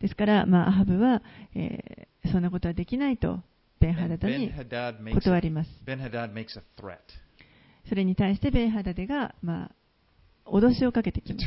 [0.00, 1.20] ですから、まあ、アハブは、
[1.54, 3.40] えー、そんなことはできないと、
[3.78, 4.50] ベンハダダに
[5.12, 5.70] 断ります。
[7.90, 9.64] それに対してベンハダデが、ま
[10.46, 11.44] あ、脅しをかけてきます。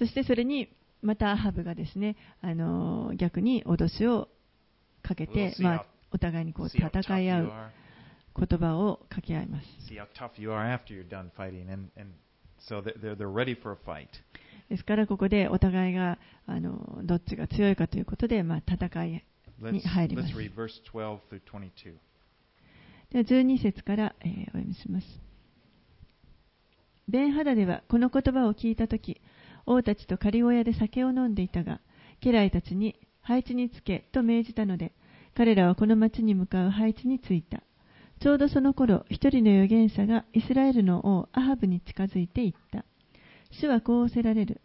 [0.00, 0.68] そしてそれに、
[1.00, 4.26] またアハブがですね、あの逆に脅しを
[5.02, 7.52] かけて、まあ、お互いにこう戦い合う。
[8.36, 9.66] 言葉を掛け合います。
[14.68, 19.24] ですからここでお互いがあのどっちが強いかということで、まあ、戦い
[19.60, 20.28] に入ります。
[23.10, 25.06] では12節から、えー、お読みします。
[27.08, 29.20] ベンハダではこの言葉を聞いたとき、
[29.64, 31.80] 王たちと仮小屋で酒を飲んでいたが、
[32.20, 34.92] 家来たちに配置につけと命じたので、
[35.34, 37.62] 彼らはこの町に向かう配置に着いた。
[38.20, 42.84] ちょうどその頃、一人の預言者がイスラエルの王アハブに近づいていった。
[43.50, 44.60] 主はこう仰せられる。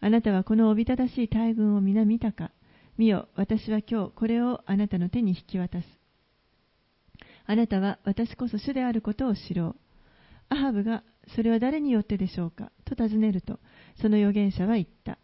[0.00, 2.50] あなたはこのおびただしい大軍を皆見たか
[2.98, 5.86] 見よ、私は今日これをあなたの手に引き渡す。
[7.46, 9.76] あなたは私こそ主であることを知ろう。
[10.50, 11.02] アハブが、
[11.34, 12.70] それは誰によってでしょうか？
[12.84, 13.58] と尋ねると、
[14.00, 15.18] その預言者は言った。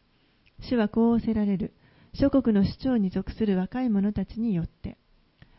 [0.61, 1.75] 主はこう仰せられる。
[2.15, 4.97] 諸国の首長に属する若い者たちによって。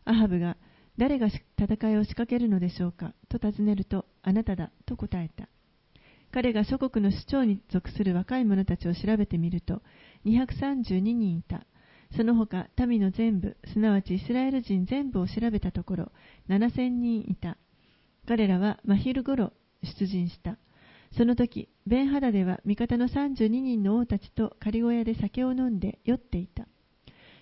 [0.05, 0.57] アハブが、
[0.99, 3.13] 誰が戦いを仕掛けるのでしょうか？
[3.29, 5.47] と尋ねると、あなただと答えた。
[6.29, 9.81] 彼が諸国の首長に属する若い者たちを調べてみると、
[10.25, 11.65] 232人いた。
[12.17, 16.11] その他、民の全部、すなわちイスラエル人全部を調べたところ、
[16.49, 17.57] 7000人いた。
[18.27, 20.57] 彼らは真昼頃出陣した。
[21.17, 26.67] その時、ベンハダでは味方の32人の王たちと仮小屋で酒を飲んで酔っていた。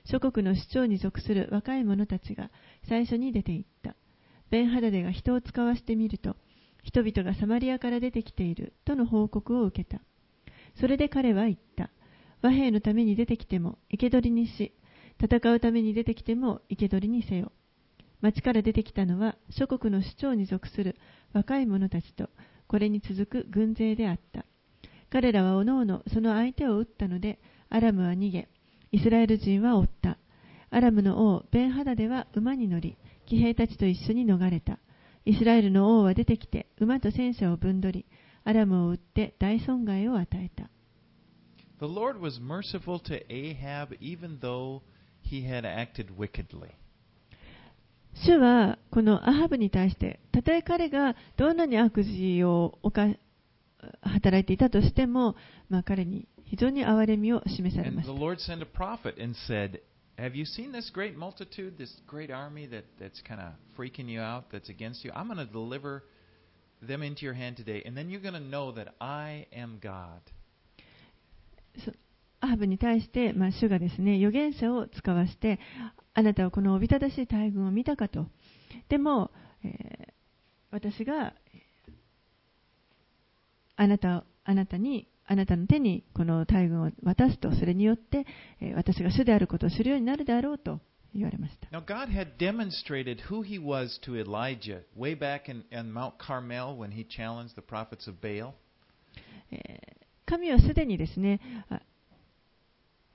[0.09, 2.49] 諸国の首長に属する若い者たちが
[2.87, 3.95] 最初に出て行った。
[4.49, 6.35] ベンハダデが人を使わしてみると、
[6.83, 10.01] 人々がサマリアから出てきているとの報告を受けた。
[10.79, 11.89] それで彼は言った。
[12.41, 14.71] 和平のために出てきても生け捕りにし、
[15.21, 17.51] 戦うために出てきても生け捕りにせよ。
[18.21, 20.95] 町から出てきたのは諸国の首長に属する
[21.33, 22.29] 若い者たちと、
[22.67, 24.45] これに続く軍勢であった。
[25.09, 27.39] 彼らはおのおのその相手を撃ったので、
[27.69, 28.47] アラムは逃げ、
[28.91, 30.17] イスラエル人は追った。
[30.69, 34.79] アラムの王、ベンハダでは馬に乗り、騎兵たちと一緒に逃れた。
[35.25, 38.05] イスラエルの王は出てきて、馬と戦車をぶんどり、
[38.43, 40.69] アラムを撃って大損害を与えた。
[41.79, 44.81] The Lord was merciful to Ahab even though
[45.21, 46.71] he had acted wickedly.
[48.25, 53.15] 主はこのアハブに対して、たとえ彼がどんなに悪事を犯
[54.01, 55.35] 働いていたとしても、
[55.69, 58.13] まあ、彼に非常に憐れみを示されました。
[58.13, 59.81] Lord sent a prophet and said,
[60.17, 64.19] Have you seen this great multitude, this great army that, that's kind of freaking you
[64.19, 65.11] out, that's against you?
[65.13, 66.03] I'm going to deliver
[66.81, 70.21] them into your hand today, and then you're going to know that I am God.
[71.83, 71.91] そ
[72.39, 75.59] アハブに対して、まあ、主がですね預言者を使わして、
[76.13, 78.27] あなたはこのおびただしい大軍を見たかと。
[78.89, 79.31] でも、
[79.63, 80.13] えー
[80.69, 81.93] 私がえー
[83.77, 88.25] あなたあなたに、あなたの手にこの大軍を渡すと、それによって、
[88.61, 90.79] えー私が主であることを知るようになるであろうと
[91.13, 91.67] 言われました。
[91.77, 96.91] Now, God had demonstrated who he was to Elijah way back in, in Mount Carmel when
[96.91, 98.53] he challenged the prophets of Baal.
[99.51, 101.81] えー神はすでにですね、あ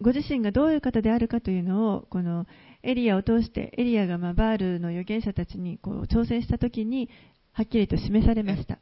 [0.01, 2.47] ご自身がどういう方であるかというのを、この
[2.83, 7.11] エリアを通して、エリアがまあバールの預言者たちにこう挑戦したときに、
[7.55, 8.79] はっきりと示されました。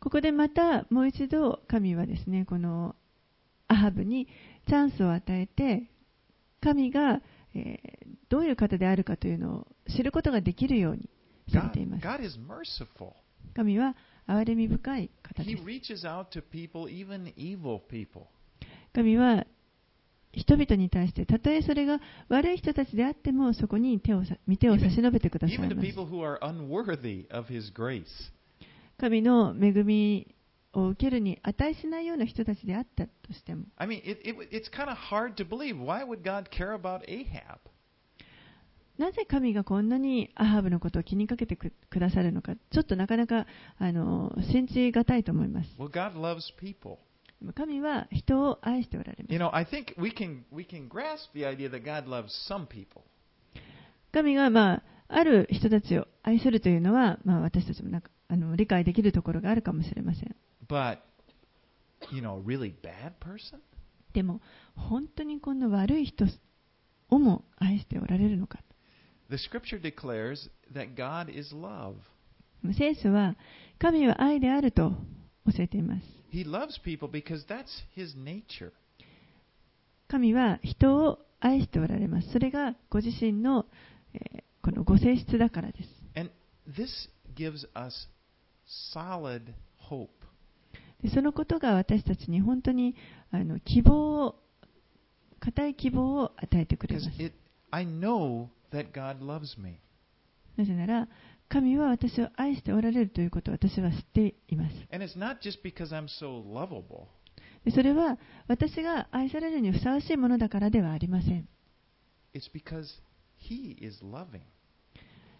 [0.00, 2.96] ここでまたもう一度神はですね、この
[3.68, 4.26] アハブに
[4.66, 5.84] チャンスを与えて、
[6.60, 7.20] 神が、
[7.54, 7.80] えー、
[8.28, 11.08] どういう方であるかというのを知ることができるように
[11.52, 12.02] されています。
[13.54, 13.94] 神は
[14.26, 15.56] 憐れみ深い方です。
[18.92, 19.46] 神は
[20.32, 25.58] 人々に対して、たとえそれが悪い人たちであっても、そこに手をさ見手を差し伸べてください.
[28.98, 30.34] 神の恵み
[30.72, 35.76] を受けるに値しないような人たちであったとしても、I mean, it, it, it's kind of hard to believe.
[35.78, 37.58] Why would God care about Ahab?
[38.98, 43.46] なぜ神がこんなにアハブのことを気にかけてくくださるのか、ちょっとなかなか
[43.78, 45.70] あの信じがたいと思います。
[45.78, 46.98] Well, God loves people.
[47.54, 49.38] 神は人を愛しておられます You。
[49.38, 53.02] know, I think we can we can grasp the idea that God loves some people.
[54.12, 60.36] 神が、まあ、ある人たちを愛するというのは、まあ、私たちもなんかあの理解できるところがあるかもしれません。
[60.68, 60.98] But
[62.10, 63.58] you know, really bad person?
[64.12, 64.40] でも、
[64.74, 66.24] 本当にこんな悪い人
[67.10, 68.58] をも愛しておられるのか。
[69.30, 71.94] The scripture declares that God is love.
[72.76, 73.36] 聖書は、
[73.78, 74.90] 神は愛であると
[75.46, 76.17] 教えています。
[80.08, 82.32] 神は人を愛しておられます。
[82.32, 83.66] それがご自身の,、
[84.14, 85.88] えー、このご性質だからです。
[91.14, 92.96] そのことが私たちに本当に
[93.30, 94.34] あの希望を、
[95.40, 97.08] 固い希望を与えてくれます。
[100.56, 101.08] なぜなら、
[101.48, 104.76] 神は私を愛しておられるということ私は知っています。
[107.70, 111.48] それは私が愛されるにふさわしいものだからではありません。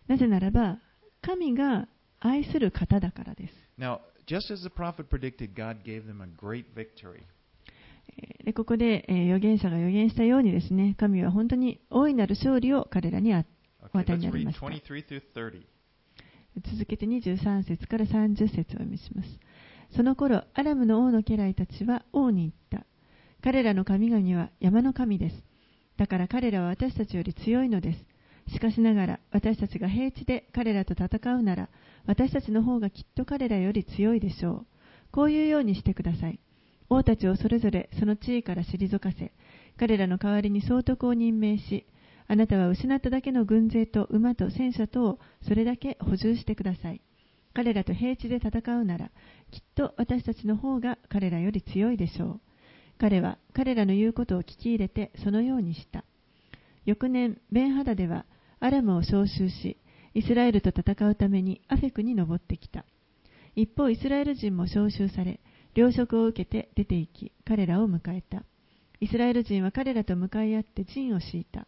[0.06, 0.78] なぜならば、
[1.20, 1.88] 神が
[2.20, 3.54] 愛する方だからです。
[8.54, 13.46] ここで、えー、預言者が預言したようにですね、神は本当に大いなる勝利を彼らにお与
[14.12, 15.77] えました。
[16.61, 19.28] 続けて23節から30節を読みします。
[19.96, 22.52] その頃、アラムの王の家来たちは王に言っ
[22.82, 22.86] た。
[23.42, 25.44] 彼らの神々は山の神です。
[25.96, 28.04] だから彼らは私たちより強いのです。
[28.52, 31.68] しかしながら、私たちが平地で彼らと戦うなら、
[32.06, 34.66] 私たちの方がきっと彼らより強いでしょう。
[35.11, 36.38] こういうようにしてください。
[36.90, 39.32] 王たちをそれぞれその地位から退かせ、
[39.76, 41.86] 彼らの代わりに総督を任命し、
[42.28, 47.00] あなたは失っただけの軍勢と馬と戦車とをそれだけ補充してください。
[47.54, 49.10] 彼らと平地で戦うなら、
[49.50, 52.40] きっと私たちの方が彼らより強いでしょう。
[52.98, 56.04] 彼は彼らの言うことを聞き入れてそのようにした。
[56.84, 58.26] 翌年、ベンハダでは
[58.60, 59.78] アラムを召集し、
[60.14, 62.84] イスラエルと戦うためにアフェクに登ってきた。
[63.56, 65.40] 一方、イスラエル人も召集され、
[65.74, 68.44] 糧食を受けて出て行き、彼らを迎えた。
[69.00, 71.66] イスラエル人は彼らと向かい合って陣を敷いた。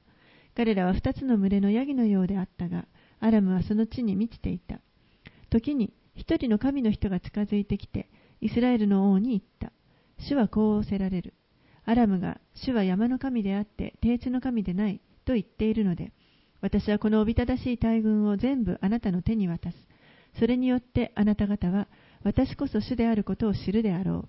[0.54, 2.86] 彼らは二つの群れのヤギのようであったが、
[3.20, 4.80] アラムはその地に満ちていた。
[5.50, 8.08] 時に一人の神の人が近づいてきて、
[8.40, 9.72] イスラエルの王に言った。
[10.18, 11.34] 主はこう仰せられる。
[11.84, 16.12] アラムが主は山の神であって、低地の神でないと言っているので、
[16.60, 19.76] 私はこのおびただしい大軍を全部あなたの手に渡す。
[20.38, 21.88] それによってあなた方は
[22.22, 24.28] 私こそ主であることを知るであろ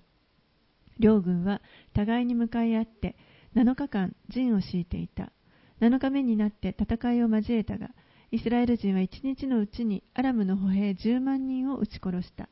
[0.98, 1.60] 両軍は
[1.94, 3.16] 互いに向かい合って
[3.54, 5.30] 7日間陣を敷いていた。
[5.82, 7.90] 7日目になって戦いを交えたが、
[8.30, 12.48] イスラエル人は1日のうちにアラムの歩兵10万人を撃ち殺した。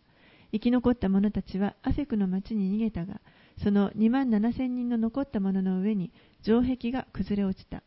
[0.51, 3.21] 生き残った者たちはアフェクの町に逃げたが、
[3.63, 6.11] その2万7千人の残った者の上に
[6.43, 7.85] 城壁が崩れ落ちた。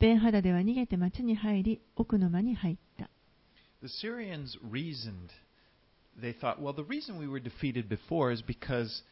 [0.00, 3.08] ベンハダでは逃げて町に入り、奥の間に入った。
[3.82, 5.30] The Syrians reasoned.
[6.20, 9.04] They thought, well, the reason we were defeated before is because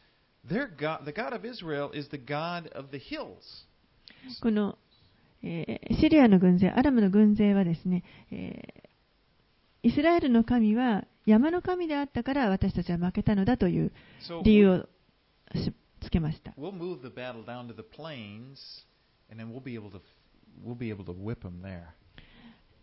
[0.45, 3.65] their God, the God of Israel is the God of the hills.
[4.41, 4.77] この、
[5.43, 8.03] シリアの軍勢、アラムの軍勢はですね、
[9.83, 13.91] イスラエルの神は山の神であったから私たちは負けたのだという
[14.43, 14.87] 理由を
[16.01, 16.53] つけました。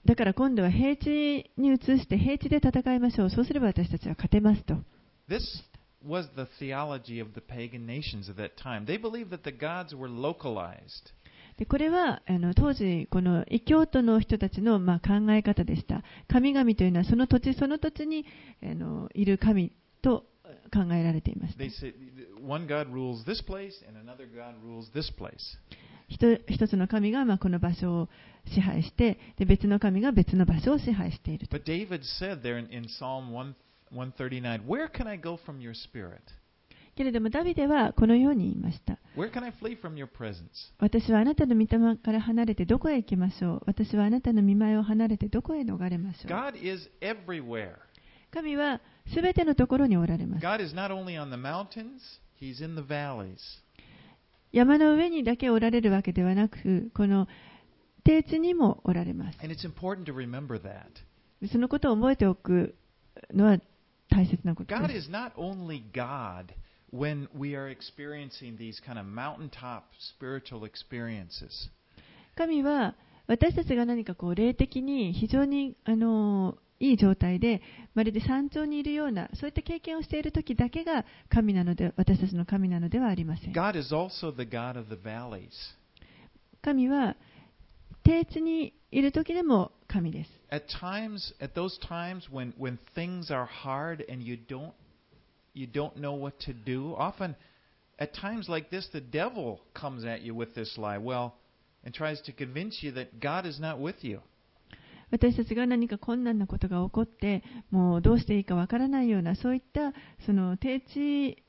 [0.05, 3.31] だから今度は平地に移して平地で戦いましょう。
[3.31, 4.75] そうすれば私たちは勝てますと。
[6.07, 8.87] Was the theology of the pagan nations of that time.
[8.87, 11.13] They believed that the gods were localized.
[11.59, 16.05] でこれはあの当時、この異教徒の人たちの、まあ、考え方でした。
[16.29, 18.25] 神々というのはその土地その土地に
[18.63, 20.25] あのいる神と
[20.73, 21.65] 考えられていました。
[26.09, 28.09] 一つの神が、まあ、この場所を
[28.47, 31.57] 支配してで、別の神が別の場所を支配していると。
[36.99, 38.99] けれどもダビデはこのように言いました。
[40.81, 43.63] 私はあなたの御霊から離れてどこへ行きましょう？
[43.67, 46.29] 私はあなたの見前を離れてどこへ逃れましょう？
[48.33, 48.81] 神は
[49.15, 50.43] すべてのところにおられます。
[54.51, 57.29] 山の上にだけおられるわけではなく、この
[58.03, 59.39] 低地にもおられます。
[61.53, 62.75] そのことを覚えておく
[63.33, 63.59] のは
[64.11, 65.11] 大切なことです。
[66.93, 71.71] when we are experiencing these kind of mountaintop spiritual experiences.
[72.37, 72.95] 神は
[73.27, 77.61] 私たちが何かこう霊的に非常にあのいい状態で
[77.95, 83.53] まるで山頂にいるようなそういった経験をしている時だけが神なので私たちの神なのではありません。
[86.63, 87.17] 神は
[88.05, 90.31] 低地にいる時でも神です。
[95.59, 97.35] You don't know what to do, often
[97.99, 100.99] at times like this the devil comes at you with this lie.
[100.99, 101.35] Well,
[101.85, 104.21] and tries to convince you that God is not with you.
[105.11, 109.95] 私たちが何か困難なことが起こってもうどうしていいかわからないようなそういった
[110.27, 111.43] その低地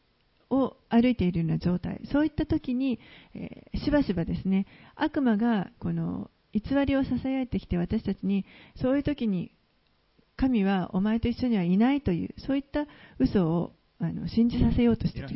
[0.50, 3.00] を歩いているような状態そういった時に、
[3.36, 8.46] えーしばしばですね悪魔がこの偽りをささやいてきて私たちに
[8.82, 9.52] そういう時に
[10.38, 12.86] 神はお前と一緒にはいないというそういった
[13.20, 15.28] 嘘をあの信じさせようとしている。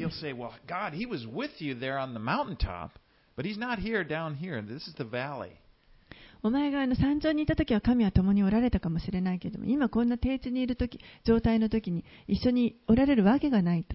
[6.44, 13.86] お前があの山頂にいた時は神は共におられたかもしれないけれども、今こんな低地にいる時、状態の時に一緒におられるわけがない。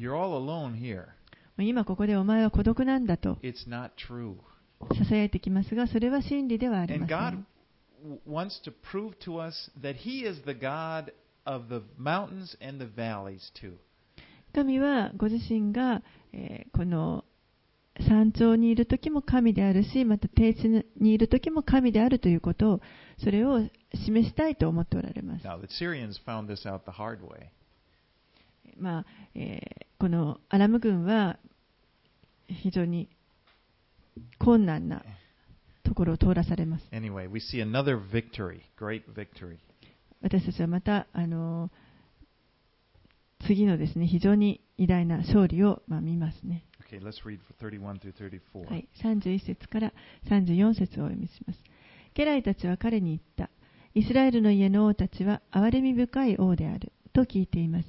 [1.58, 3.38] 今ここでお前は孤独なんだと。
[4.96, 7.46] ささやいてきますが、それは真理ではありません。
[14.54, 17.24] 神はご自身が、えーこの
[18.00, 20.68] 山頂にいる時も神であるしまた低地
[21.00, 22.80] にいる時も神であるということを
[23.18, 23.58] それを
[23.92, 27.48] 示したいと思っておられます Now, the Syrians found this out the hard way.
[28.78, 31.38] まあえーこのアラム軍は
[32.46, 33.08] 非常に
[34.38, 35.02] 困難な
[35.82, 39.58] ところを通らされます Anyway, we see another victory, great victory.
[40.22, 41.70] 私たちはまたあの
[43.46, 48.66] 次のですね非常に偉大な勝利を、まあ、見ますね Okay, let's read for 31 through 34.
[48.66, 49.92] はい、31節から
[50.30, 51.60] 34節をお読みします。
[52.14, 53.50] 家来たちは彼に言った。
[53.94, 56.92] イスラエルの家の王たちは憐れみ深い王である。
[57.12, 57.88] と聞いています。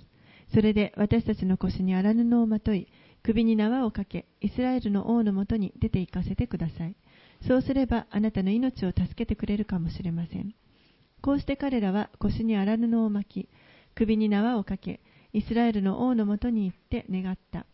[0.54, 2.88] それで私たちの腰に荒布をまとい、
[3.24, 6.96] 首に縄をかけ、イスラエルの王のもとに出て行かせてください。
[7.48, 10.54] そうすればあなたの命を助けてくれるかもしれません。
[11.22, 13.50] こうして彼らは腰に荒布を巻き、
[13.96, 15.00] 首に縄をかけ、
[15.34, 17.66] イスラエルの王のもとに行って願った。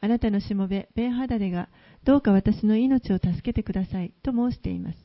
[0.00, 1.68] あなたのしもべ、ベンハダデが、
[2.04, 4.98] どうか私の命を助けてください、と申しています。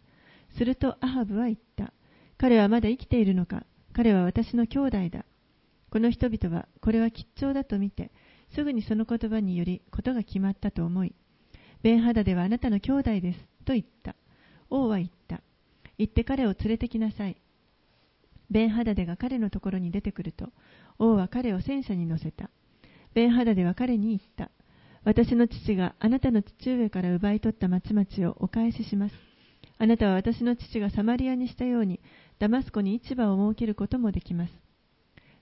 [0.58, 1.94] するとアハブは言った。
[2.38, 3.64] 彼はまだ生きているのか？
[3.94, 5.26] 彼は私の兄弟だ。
[5.90, 8.12] この人々は、これは吉兆だと見て、
[8.54, 11.14] すぐにその言葉により、ことが決まったと思い、
[11.84, 14.16] ベンハダデはあなたの兄弟です、と言った。
[14.70, 15.42] 王は言った。
[15.98, 17.38] 行って彼を連れてきなさい。
[18.50, 20.50] ベンハダデが彼のところに出てくると、
[21.00, 22.50] 王は彼を戦車に乗せた。
[23.14, 24.52] ベンハダデは彼に言った。
[25.04, 29.16] 私の父があなたの父上から奪い取った町々をお返しします。
[29.78, 32.00] あなたは私の父がサマリアにしたように、
[32.40, 34.54] ダマスコに市場を設けることもできます。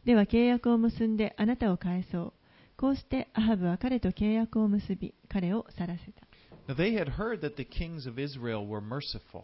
[0.06, 2.34] では契約を結んであなたを返そう。
[2.78, 6.26] こうしてアハブは彼と契約を結び、彼を去らせた。
[6.70, 9.44] Now they had heard that the kings of Israel were merciful.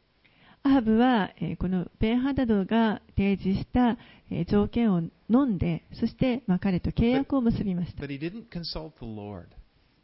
[0.63, 3.97] アハブは、えーこのベンハダドが提示した、
[4.29, 8.01] えー条件を飲んで、そして、まあ、彼と契約を結びました。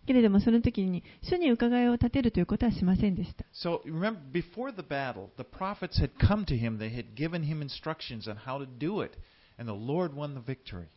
[0.08, 3.46] けれども、その時に主に伺いを立てるということはしませんでした。
[3.54, 6.80] So remember, before the battle, the prophets had come to him.
[6.80, 9.18] They had given him instructions on how to do it.
[9.60, 10.88] And the Lord won the victory.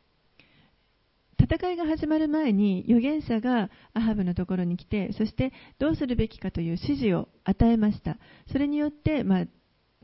[1.50, 8.18] 戦いが始まる前に預言者がアハブのところに来てそしてどうするべきかという指示を与えました
[8.52, 9.44] それによって、まあ、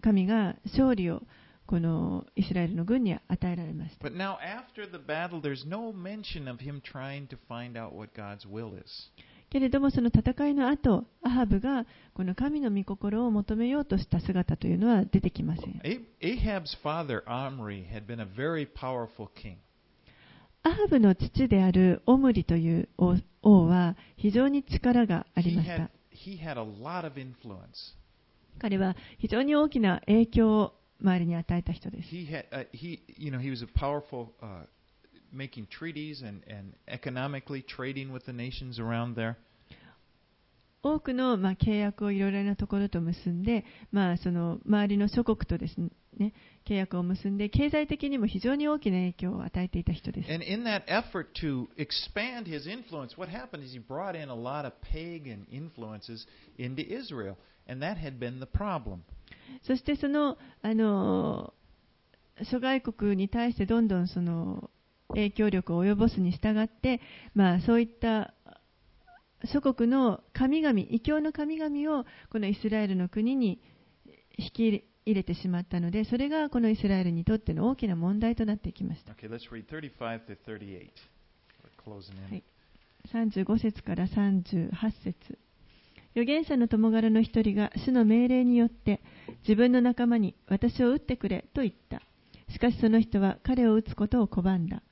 [0.03, 1.23] 神が勝利を
[1.67, 4.37] このイスラエルの軍に与えられました now,
[5.07, 5.93] battle, no.
[9.49, 15.81] けれどもその戦いの後アハブがこの神の御心を求めようとした姿というのは出てきません
[16.21, 19.59] Ahab's father, Omri, had been a very powerful king.
[20.67, 25.89] アハブの父であるオムリという王王は非常に力がありました.
[28.59, 32.67] 彼は非常に大きな影響を周りに与えた人です uh,
[34.43, 34.67] uh,
[35.33, 39.37] making treaties and, and economically trading with the nations around there.
[40.83, 45.91] 多くの、まあ、契約をいろいろなところと結んで、まあ、その周りの諸国とですね、
[46.65, 50.33] 契約を結んで、経済的にも非常に大きな影響を与えていた人です。
[50.33, 54.67] And in that effort to expand his influence, what happened is he brought in a lot
[54.67, 56.27] of pagan influences
[56.59, 57.37] into Israel,
[57.69, 59.01] and that had been the problem.
[59.63, 61.53] そしてその、あの、
[62.51, 64.71] 諸外国に対してどんどんその
[65.09, 67.01] 影響力を及ぼすに従って、
[67.35, 68.35] まあ、そういった
[69.45, 73.61] 諸国の神々、異教の神々をこのイスラエルの国に
[74.39, 79.13] 引き入れてしまったので、それがこのイスラエルにとっての大きな問題となっていきました。
[79.13, 80.91] Okay, let's read 35 to 38.
[81.63, 82.31] We're closing in.
[82.31, 82.43] はい
[83.07, 84.71] 35節から38
[85.05, 85.39] 節
[86.15, 89.01] 預言者の友柄の一人が主の命令によって
[89.43, 92.03] 自分の仲間に私を撃ってくれと言った
[92.53, 94.83] しかしその人は彼を撃つことを拒んだ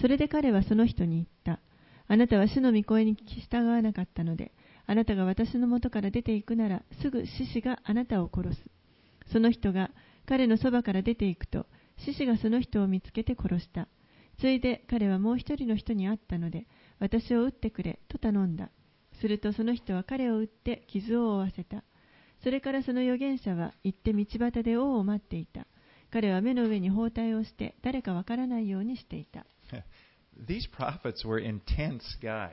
[0.00, 1.60] それで彼はその人に言った
[2.06, 3.16] あなたは主の御声に
[3.50, 4.52] 従わなかったので
[4.86, 8.60] あなたが私の元から出て行くならすぐ獅子があなたを殺す
[9.32, 9.90] その人が
[10.26, 11.66] 彼のそばから出て行くと
[11.98, 13.88] 獅子がその人を見つけて殺した。
[14.38, 16.66] ついで彼はもう一人の人に会ったので
[16.98, 18.70] 私を撃ってくれと頼んだ。
[19.20, 21.84] するとその人は彼を撃って傷を負わせた。
[22.42, 25.66] それからその預言者は行って道端で王を待っていた。
[26.10, 29.46] 彼は目の上に包帯をして誰かわからないようにしていた。
[30.46, 32.50] These prophets were intense guys.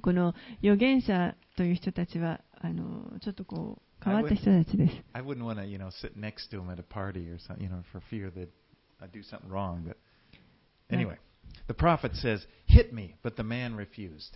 [0.00, 7.38] この預言者という人たちはあのちょっとこう変わった人たちです I wouldn't want to, you know, sit next to them at a party or
[7.38, 8.48] something, you know, for fear that
[9.00, 9.84] I'd do something wrong.
[9.86, 9.96] But
[10.90, 11.18] anyway,
[11.66, 14.34] the prophet says, "Hit me," but the man refused.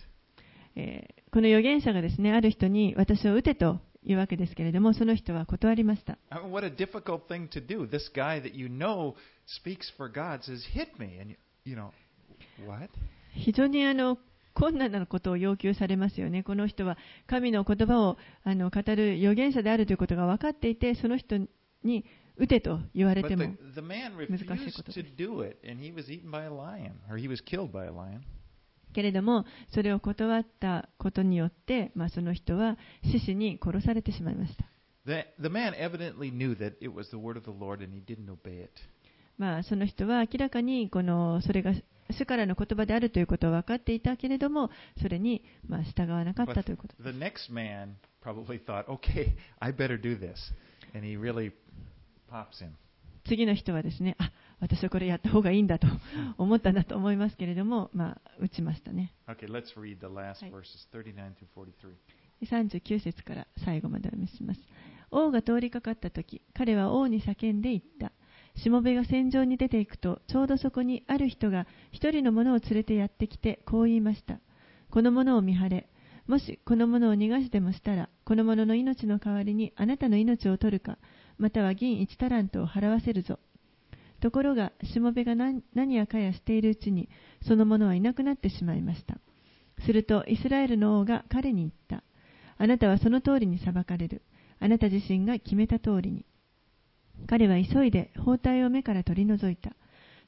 [0.75, 7.87] えーこの預言者がですねある人に私を撃てというわけですけれどもその人は断りました I what a difficult thing to do.
[7.87, 9.13] This guy that you know
[9.45, 11.91] speaks for God says, "Hit me," and you, you know,
[12.65, 12.89] what?
[13.33, 14.17] 非常にあの
[14.59, 16.97] 困難なことを要求されますよね、この人は
[17.27, 21.37] 神の言葉をあの語る預言者であるということが分かっていて、その人
[21.83, 22.05] に
[22.35, 24.83] 打てと言われても難しいです。
[28.91, 34.65] けれども、それを断ったことによって、ま、その人は獅子に殺されてしまいました。
[39.37, 41.73] まあ、その人は明らかにこのそれが
[42.11, 44.69] 主からの言葉であるということを分かっていたけれども、
[45.01, 46.95] それにまあ従わなかったということ。
[47.03, 47.93] the next man
[48.23, 50.35] probably thought, "Okay, I better do this,"
[50.95, 51.51] and he really
[52.29, 52.71] pops him.
[53.25, 55.87] 次の人はですね、あ私はこれやった方がいいんだと
[56.37, 59.13] 思ったんだと思いますけれども、まあ、打ちましたね。
[59.27, 60.51] Okay, let's read the last Hi.
[60.51, 61.93] verses, 39 through 43.
[62.45, 64.61] 39節から最後までお見せします。
[65.11, 68.11] 王が通りかかったとき、彼は王に叫んで言った。
[68.61, 74.39] しもべが戦場に出ていくと、ちょうどそこにある人が一人の者を連れてやってきて、こう言いました。
[74.89, 75.87] この者を見張れ。
[76.27, 80.97] もしこの者を逃がしでもしたら、この者の命の代わりにあなたの命を取るか、
[81.37, 83.39] または銀一タラントを払わせるぞ。
[84.19, 85.63] ところが、しもべが何
[85.95, 87.07] やかやしているうちに、
[87.47, 89.17] その者はいなくなってしまいました。
[89.85, 92.03] すると、イスラエルの王が彼に言った。
[92.57, 94.21] あなたはその通りに裁かれる。
[94.59, 96.25] あなた自身が決めた通りに。
[97.27, 99.71] 彼は急いで包帯を目から取り除いた。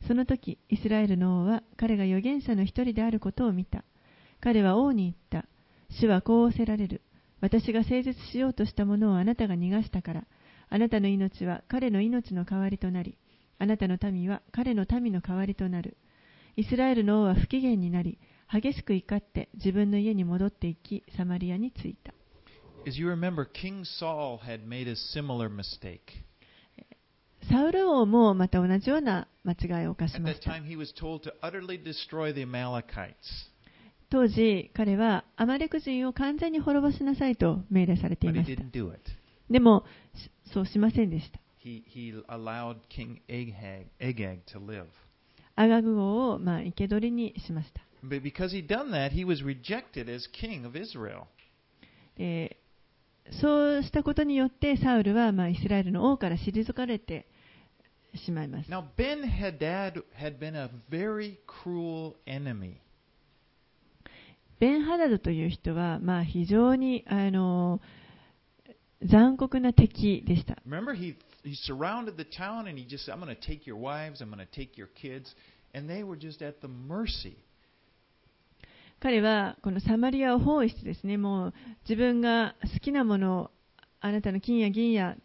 [0.08, 3.84] その時、イスラエルの王は彼が預言者の一人であることを見た。
[4.40, 5.48] 彼は王に言った。
[5.90, 7.02] 主はこう仰せられる。
[7.42, 10.24] 私が整絶しようとしたものをあなたが逃がしたから、
[10.70, 13.18] あなたの命は彼の命の代わりとなり、
[13.60, 15.98] あなたの民は彼の民の代わりとなる。
[16.56, 18.18] イスラエルの王は不機嫌になり、
[18.52, 22.14] 激しく怒って自分の家に戻っていき、サマリアに着いた。
[22.88, 26.24] As you remember, King Saul had made a similar mistake.
[27.50, 30.52] サウル王もまた同じような間違いを犯しました。
[34.10, 38.64] 当時、彼はアマレク人を完全に滅ぼしなさいと命令されていました。
[39.50, 39.86] でも、
[40.54, 41.40] そうしませんでした。
[45.56, 47.82] アガグ王を生、まあ、け捕りにしました。
[53.40, 57.28] そうしたことによって、サウルは、まあ、イスラエルの王から退かれて
[58.16, 58.70] しまいます。
[58.70, 62.76] Now, Ben Hadad had been a very cruel enemy.
[64.60, 67.82] ベンハダドという人は、まあ、非常にあの
[69.04, 70.58] 残酷な敵でした。
[70.68, 74.22] Remember, he, he surrounded the town and he just said, I'm going to take your wives,
[74.22, 75.34] I'm going to take your kids.
[75.74, 77.38] And they were just at the mercy
[79.02, 81.54] 彼はこのサマリアを包囲してですね、もう
[81.90, 83.52] 自分が好きなものを
[84.00, 85.16] あなたの金や銀や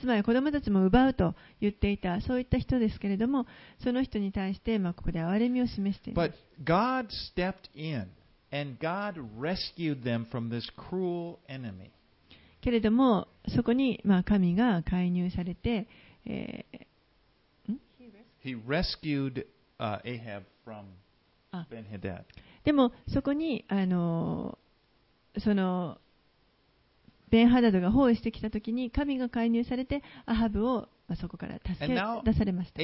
[0.00, 3.46] 妻や子供たちも奪うと言っていた、そういった人ですけれども、
[3.84, 6.38] その人に対して、まあ、ここで憐れみを示していま But す。
[6.64, 8.06] God stepped in
[8.50, 11.90] and God rescued them from this cruel enemy.
[12.62, 15.86] けれども、そこに、まあ、神が介入されて、
[16.24, 16.88] えー
[18.40, 19.44] He rescued
[19.78, 20.84] uh, Ahab from
[21.50, 21.64] Ah.
[22.68, 24.58] でもそこにあの
[25.38, 25.96] その
[27.30, 30.86] ベンハダドが包囲してきたときに神が介入されてアハブを
[31.18, 31.94] そこから助け
[32.26, 32.82] 出されました。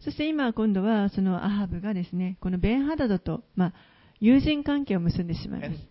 [0.00, 3.72] そして今今度はそのアハブがですねこのベンハダドとまあ
[4.18, 5.82] 友人関係を結んでしまいます。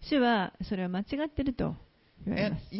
[0.00, 1.76] 主はそれは間違ってると
[2.26, 2.74] 言われます。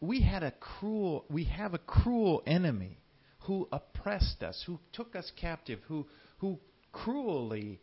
[0.00, 2.98] we had a cruel, we have a cruel enemy
[3.46, 6.06] who oppressed us, who took us captive, who,
[6.38, 6.58] who
[6.92, 7.80] cruelly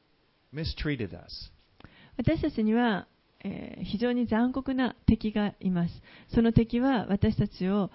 [0.51, 1.51] mistreated us.
[2.15, 3.07] 私たちには、
[3.43, 6.01] えー非常に残酷な敵がいます。
[6.33, 7.91] その敵は私たちを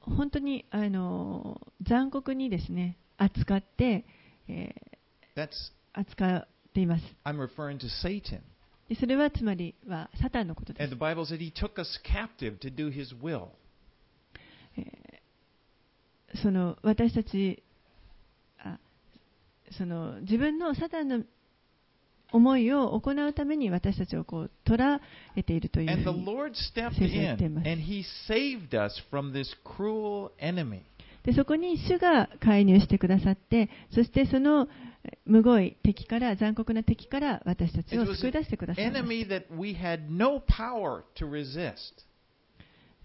[0.00, 4.04] 本当にあの残酷にですね扱って、
[4.48, 4.74] え
[5.36, 7.04] That's, ー扱っています。
[7.24, 8.40] I'm referring to Satan.
[8.89, 10.83] でそれはつまりはサタンのことで
[16.35, 17.61] す.その私たち
[18.59, 18.79] あ
[19.77, 21.23] その自分のサタンの
[22.31, 24.99] 思いを行うために私たちをこう捉
[25.35, 25.87] えているという
[26.99, 27.67] 聖書は言っています
[31.23, 34.67] でそこに主が介入してくださってそしてその
[35.25, 38.85] むごい敵から残酷な敵から私たちを救い出してください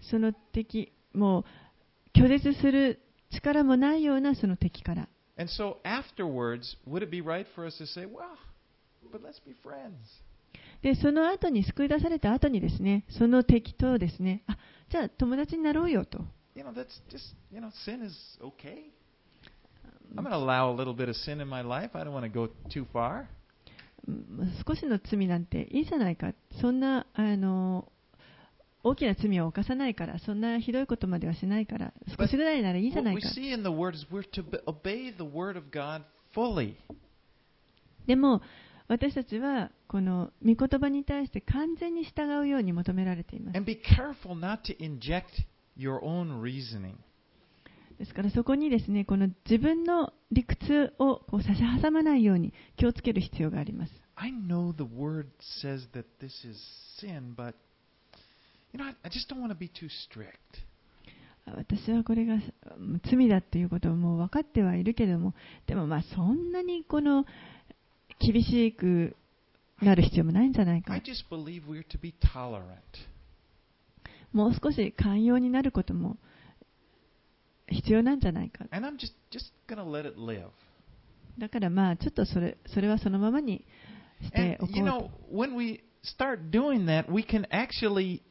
[0.09, 1.45] その敵もう
[2.19, 2.99] 拒絶する
[3.31, 5.07] 力もないようなその敵から。
[10.81, 14.57] で、その後に救い出された後にですね、その敵とですね、あ
[14.89, 16.19] じゃあ友達になろうよと。
[24.65, 27.91] 少しの罪なんていいじゃないか、そんなあの
[28.83, 33.21] 大きな罪を犯さないから、そんなひどいことまではしないから、少しぐらいならいいじゃないか。
[38.07, 38.41] でも、
[38.87, 43.57] 私たちはこの御言葉に対して完全に従うように求められています。
[45.77, 46.95] Your own reasoning.
[47.97, 55.27] ですからそこにですねこの自分の理屈をこう差し挟まないように気をつける必要があります I know the Word
[55.61, 56.57] says that this is
[56.99, 57.55] sin, but,
[58.73, 60.29] you know, I, just don't want to be too strict.
[61.55, 65.33] 私はこれがうん罪だということをもう分かってはいるけれども
[65.65, 67.25] でもまあそんなにこの
[68.19, 69.15] 厳しく
[69.81, 71.01] なる必要もないんじゃないか I。
[71.01, 72.75] just believe we're to be tolerant.
[74.31, 76.17] もう少し寛容になることも
[77.67, 78.65] 必要なんじゃないか。
[78.71, 80.49] And I'm just, just going to let it live.
[81.37, 83.65] だからまあ、ちょっとそれそれはそのままに
[84.21, 88.21] してお And, こ you う when we start doing that, we can actually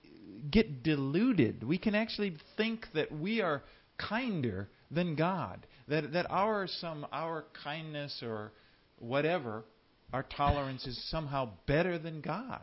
[0.50, 1.64] get deluded.
[1.64, 3.62] We can actually think that we are
[3.96, 5.66] kinder than God.
[5.88, 8.52] That, that our, some, our kindness or
[8.98, 9.64] whatever,
[10.12, 12.62] our tolerance is somehow better than God.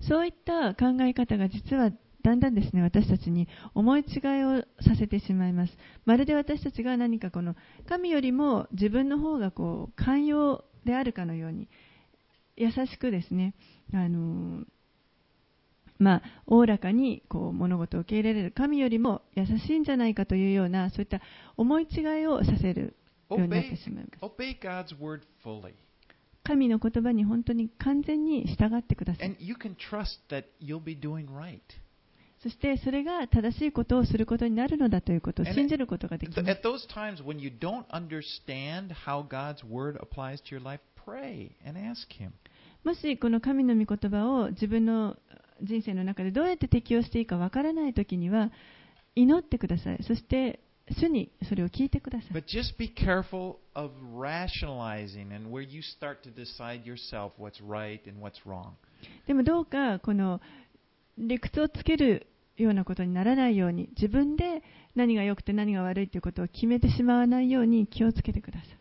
[0.00, 1.90] そういった考え方が実は
[2.24, 5.76] だんだんですね、私たちに思い違いをさせてしまいます。
[6.06, 7.54] まるで私たちが何かこの
[7.86, 11.68] 神よりも自分の方がこう寛容であるかのように
[12.56, 13.54] 優しくですね、
[13.92, 14.64] あの
[15.98, 21.20] まあ、おおらかにこう物事を受け入れられる神よりも優しいんじゃないかというようなそういった
[21.58, 22.96] 思い違いをさせる
[23.28, 24.24] ようになってしまいます。
[26.42, 29.28] 神の言葉に本当に完全に従ってください。
[31.28, 31.83] Right.
[32.44, 36.42] そしてそれが正しいことをすることになるのだということを信じることができます。
[42.84, 45.16] もしこの神の御言葉を自分の
[45.62, 48.52] 人生の中でどうやって適用していいかわからないときには
[49.14, 50.02] 祈ってください。
[50.02, 50.60] そして
[51.00, 52.34] 主にそれを聞いてください。
[59.26, 60.42] でもどうかこの
[61.16, 62.26] 理屈をつける
[62.56, 64.62] ようなことにならないように自分で
[64.94, 68.76] 何が良くて何が悪いということを決めてしまわないように気をつけてください。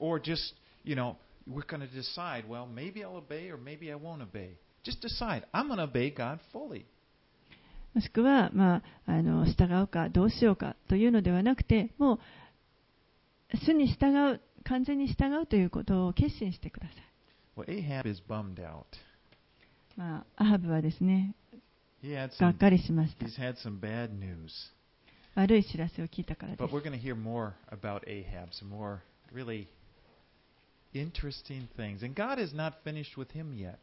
[7.94, 12.20] もしくは、まあ、あの従うかどうしようかというのではなくても
[13.54, 16.98] うすに従う完全に従うということを決心してください。
[19.96, 21.36] まあ、アハブはですね
[22.04, 23.26] がっかりしました。
[25.36, 26.64] 悪い知らせを聞いたからです。
[30.96, 32.06] Interesting things.
[32.06, 33.78] And God is not finished with him yet.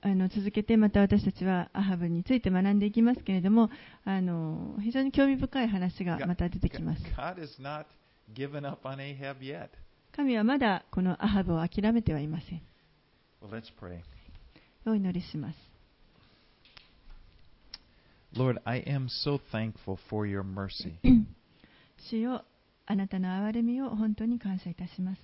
[0.00, 3.70] あの続けてまた私たちはアハブについて学んでいきますけれども
[4.04, 7.02] あの非常に興味深い話がまた出てきます。
[7.16, 7.86] God is not
[8.34, 9.68] given up on Ahab yet.
[10.14, 12.62] 神はまだこのアハブを諦めてはいません。
[13.40, 14.00] Well, let's pray.
[14.84, 15.71] お祈りします。
[18.35, 20.99] Lord, I am so thankful for your mercy.
[22.09, 22.45] 主よ
[22.85, 25.21] あなたの憐れみを本当に感謝いたします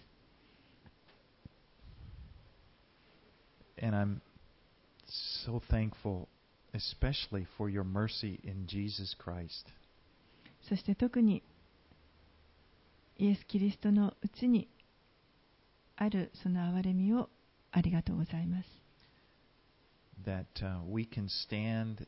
[3.81, 4.21] And I'm
[5.45, 6.27] so thankful,
[6.73, 9.67] especially for your mercy in Jesus Christ.
[10.67, 11.43] そして特に
[13.17, 14.69] イエス・キリストのうちに
[15.97, 17.29] あるその憐れみを
[17.71, 18.67] ありがとうございます。
[20.25, 22.07] That uh, we can stand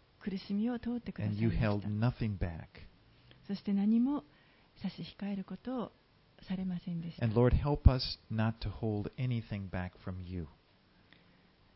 [0.23, 1.87] 苦しみを通ってくださ and いました.
[3.47, 4.23] そして何も
[4.81, 5.91] 差し控えることを
[6.47, 7.25] されませんでした。
[7.25, 10.47] And Lord, help us not to hold anything back from you.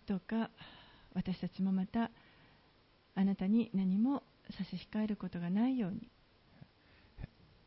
[0.08, 0.50] どうか
[1.14, 2.12] 私たちもまた
[3.16, 4.24] あなたに何も
[4.58, 6.10] 差し控えることがないように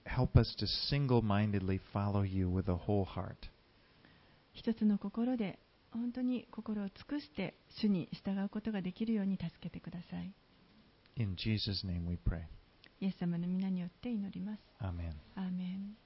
[0.04, 3.34] Help us to single mindedly follow you with a whole heart.
[4.52, 5.58] 一つの心で
[5.92, 10.32] 本当に心を尽くして主に従うことができるように助けてください。
[11.17, 12.43] In Jesus' name we pray.
[12.99, 14.61] イエス様の皆によって祈ります。
[14.79, 15.13] Amen.
[15.35, 15.97] アーメン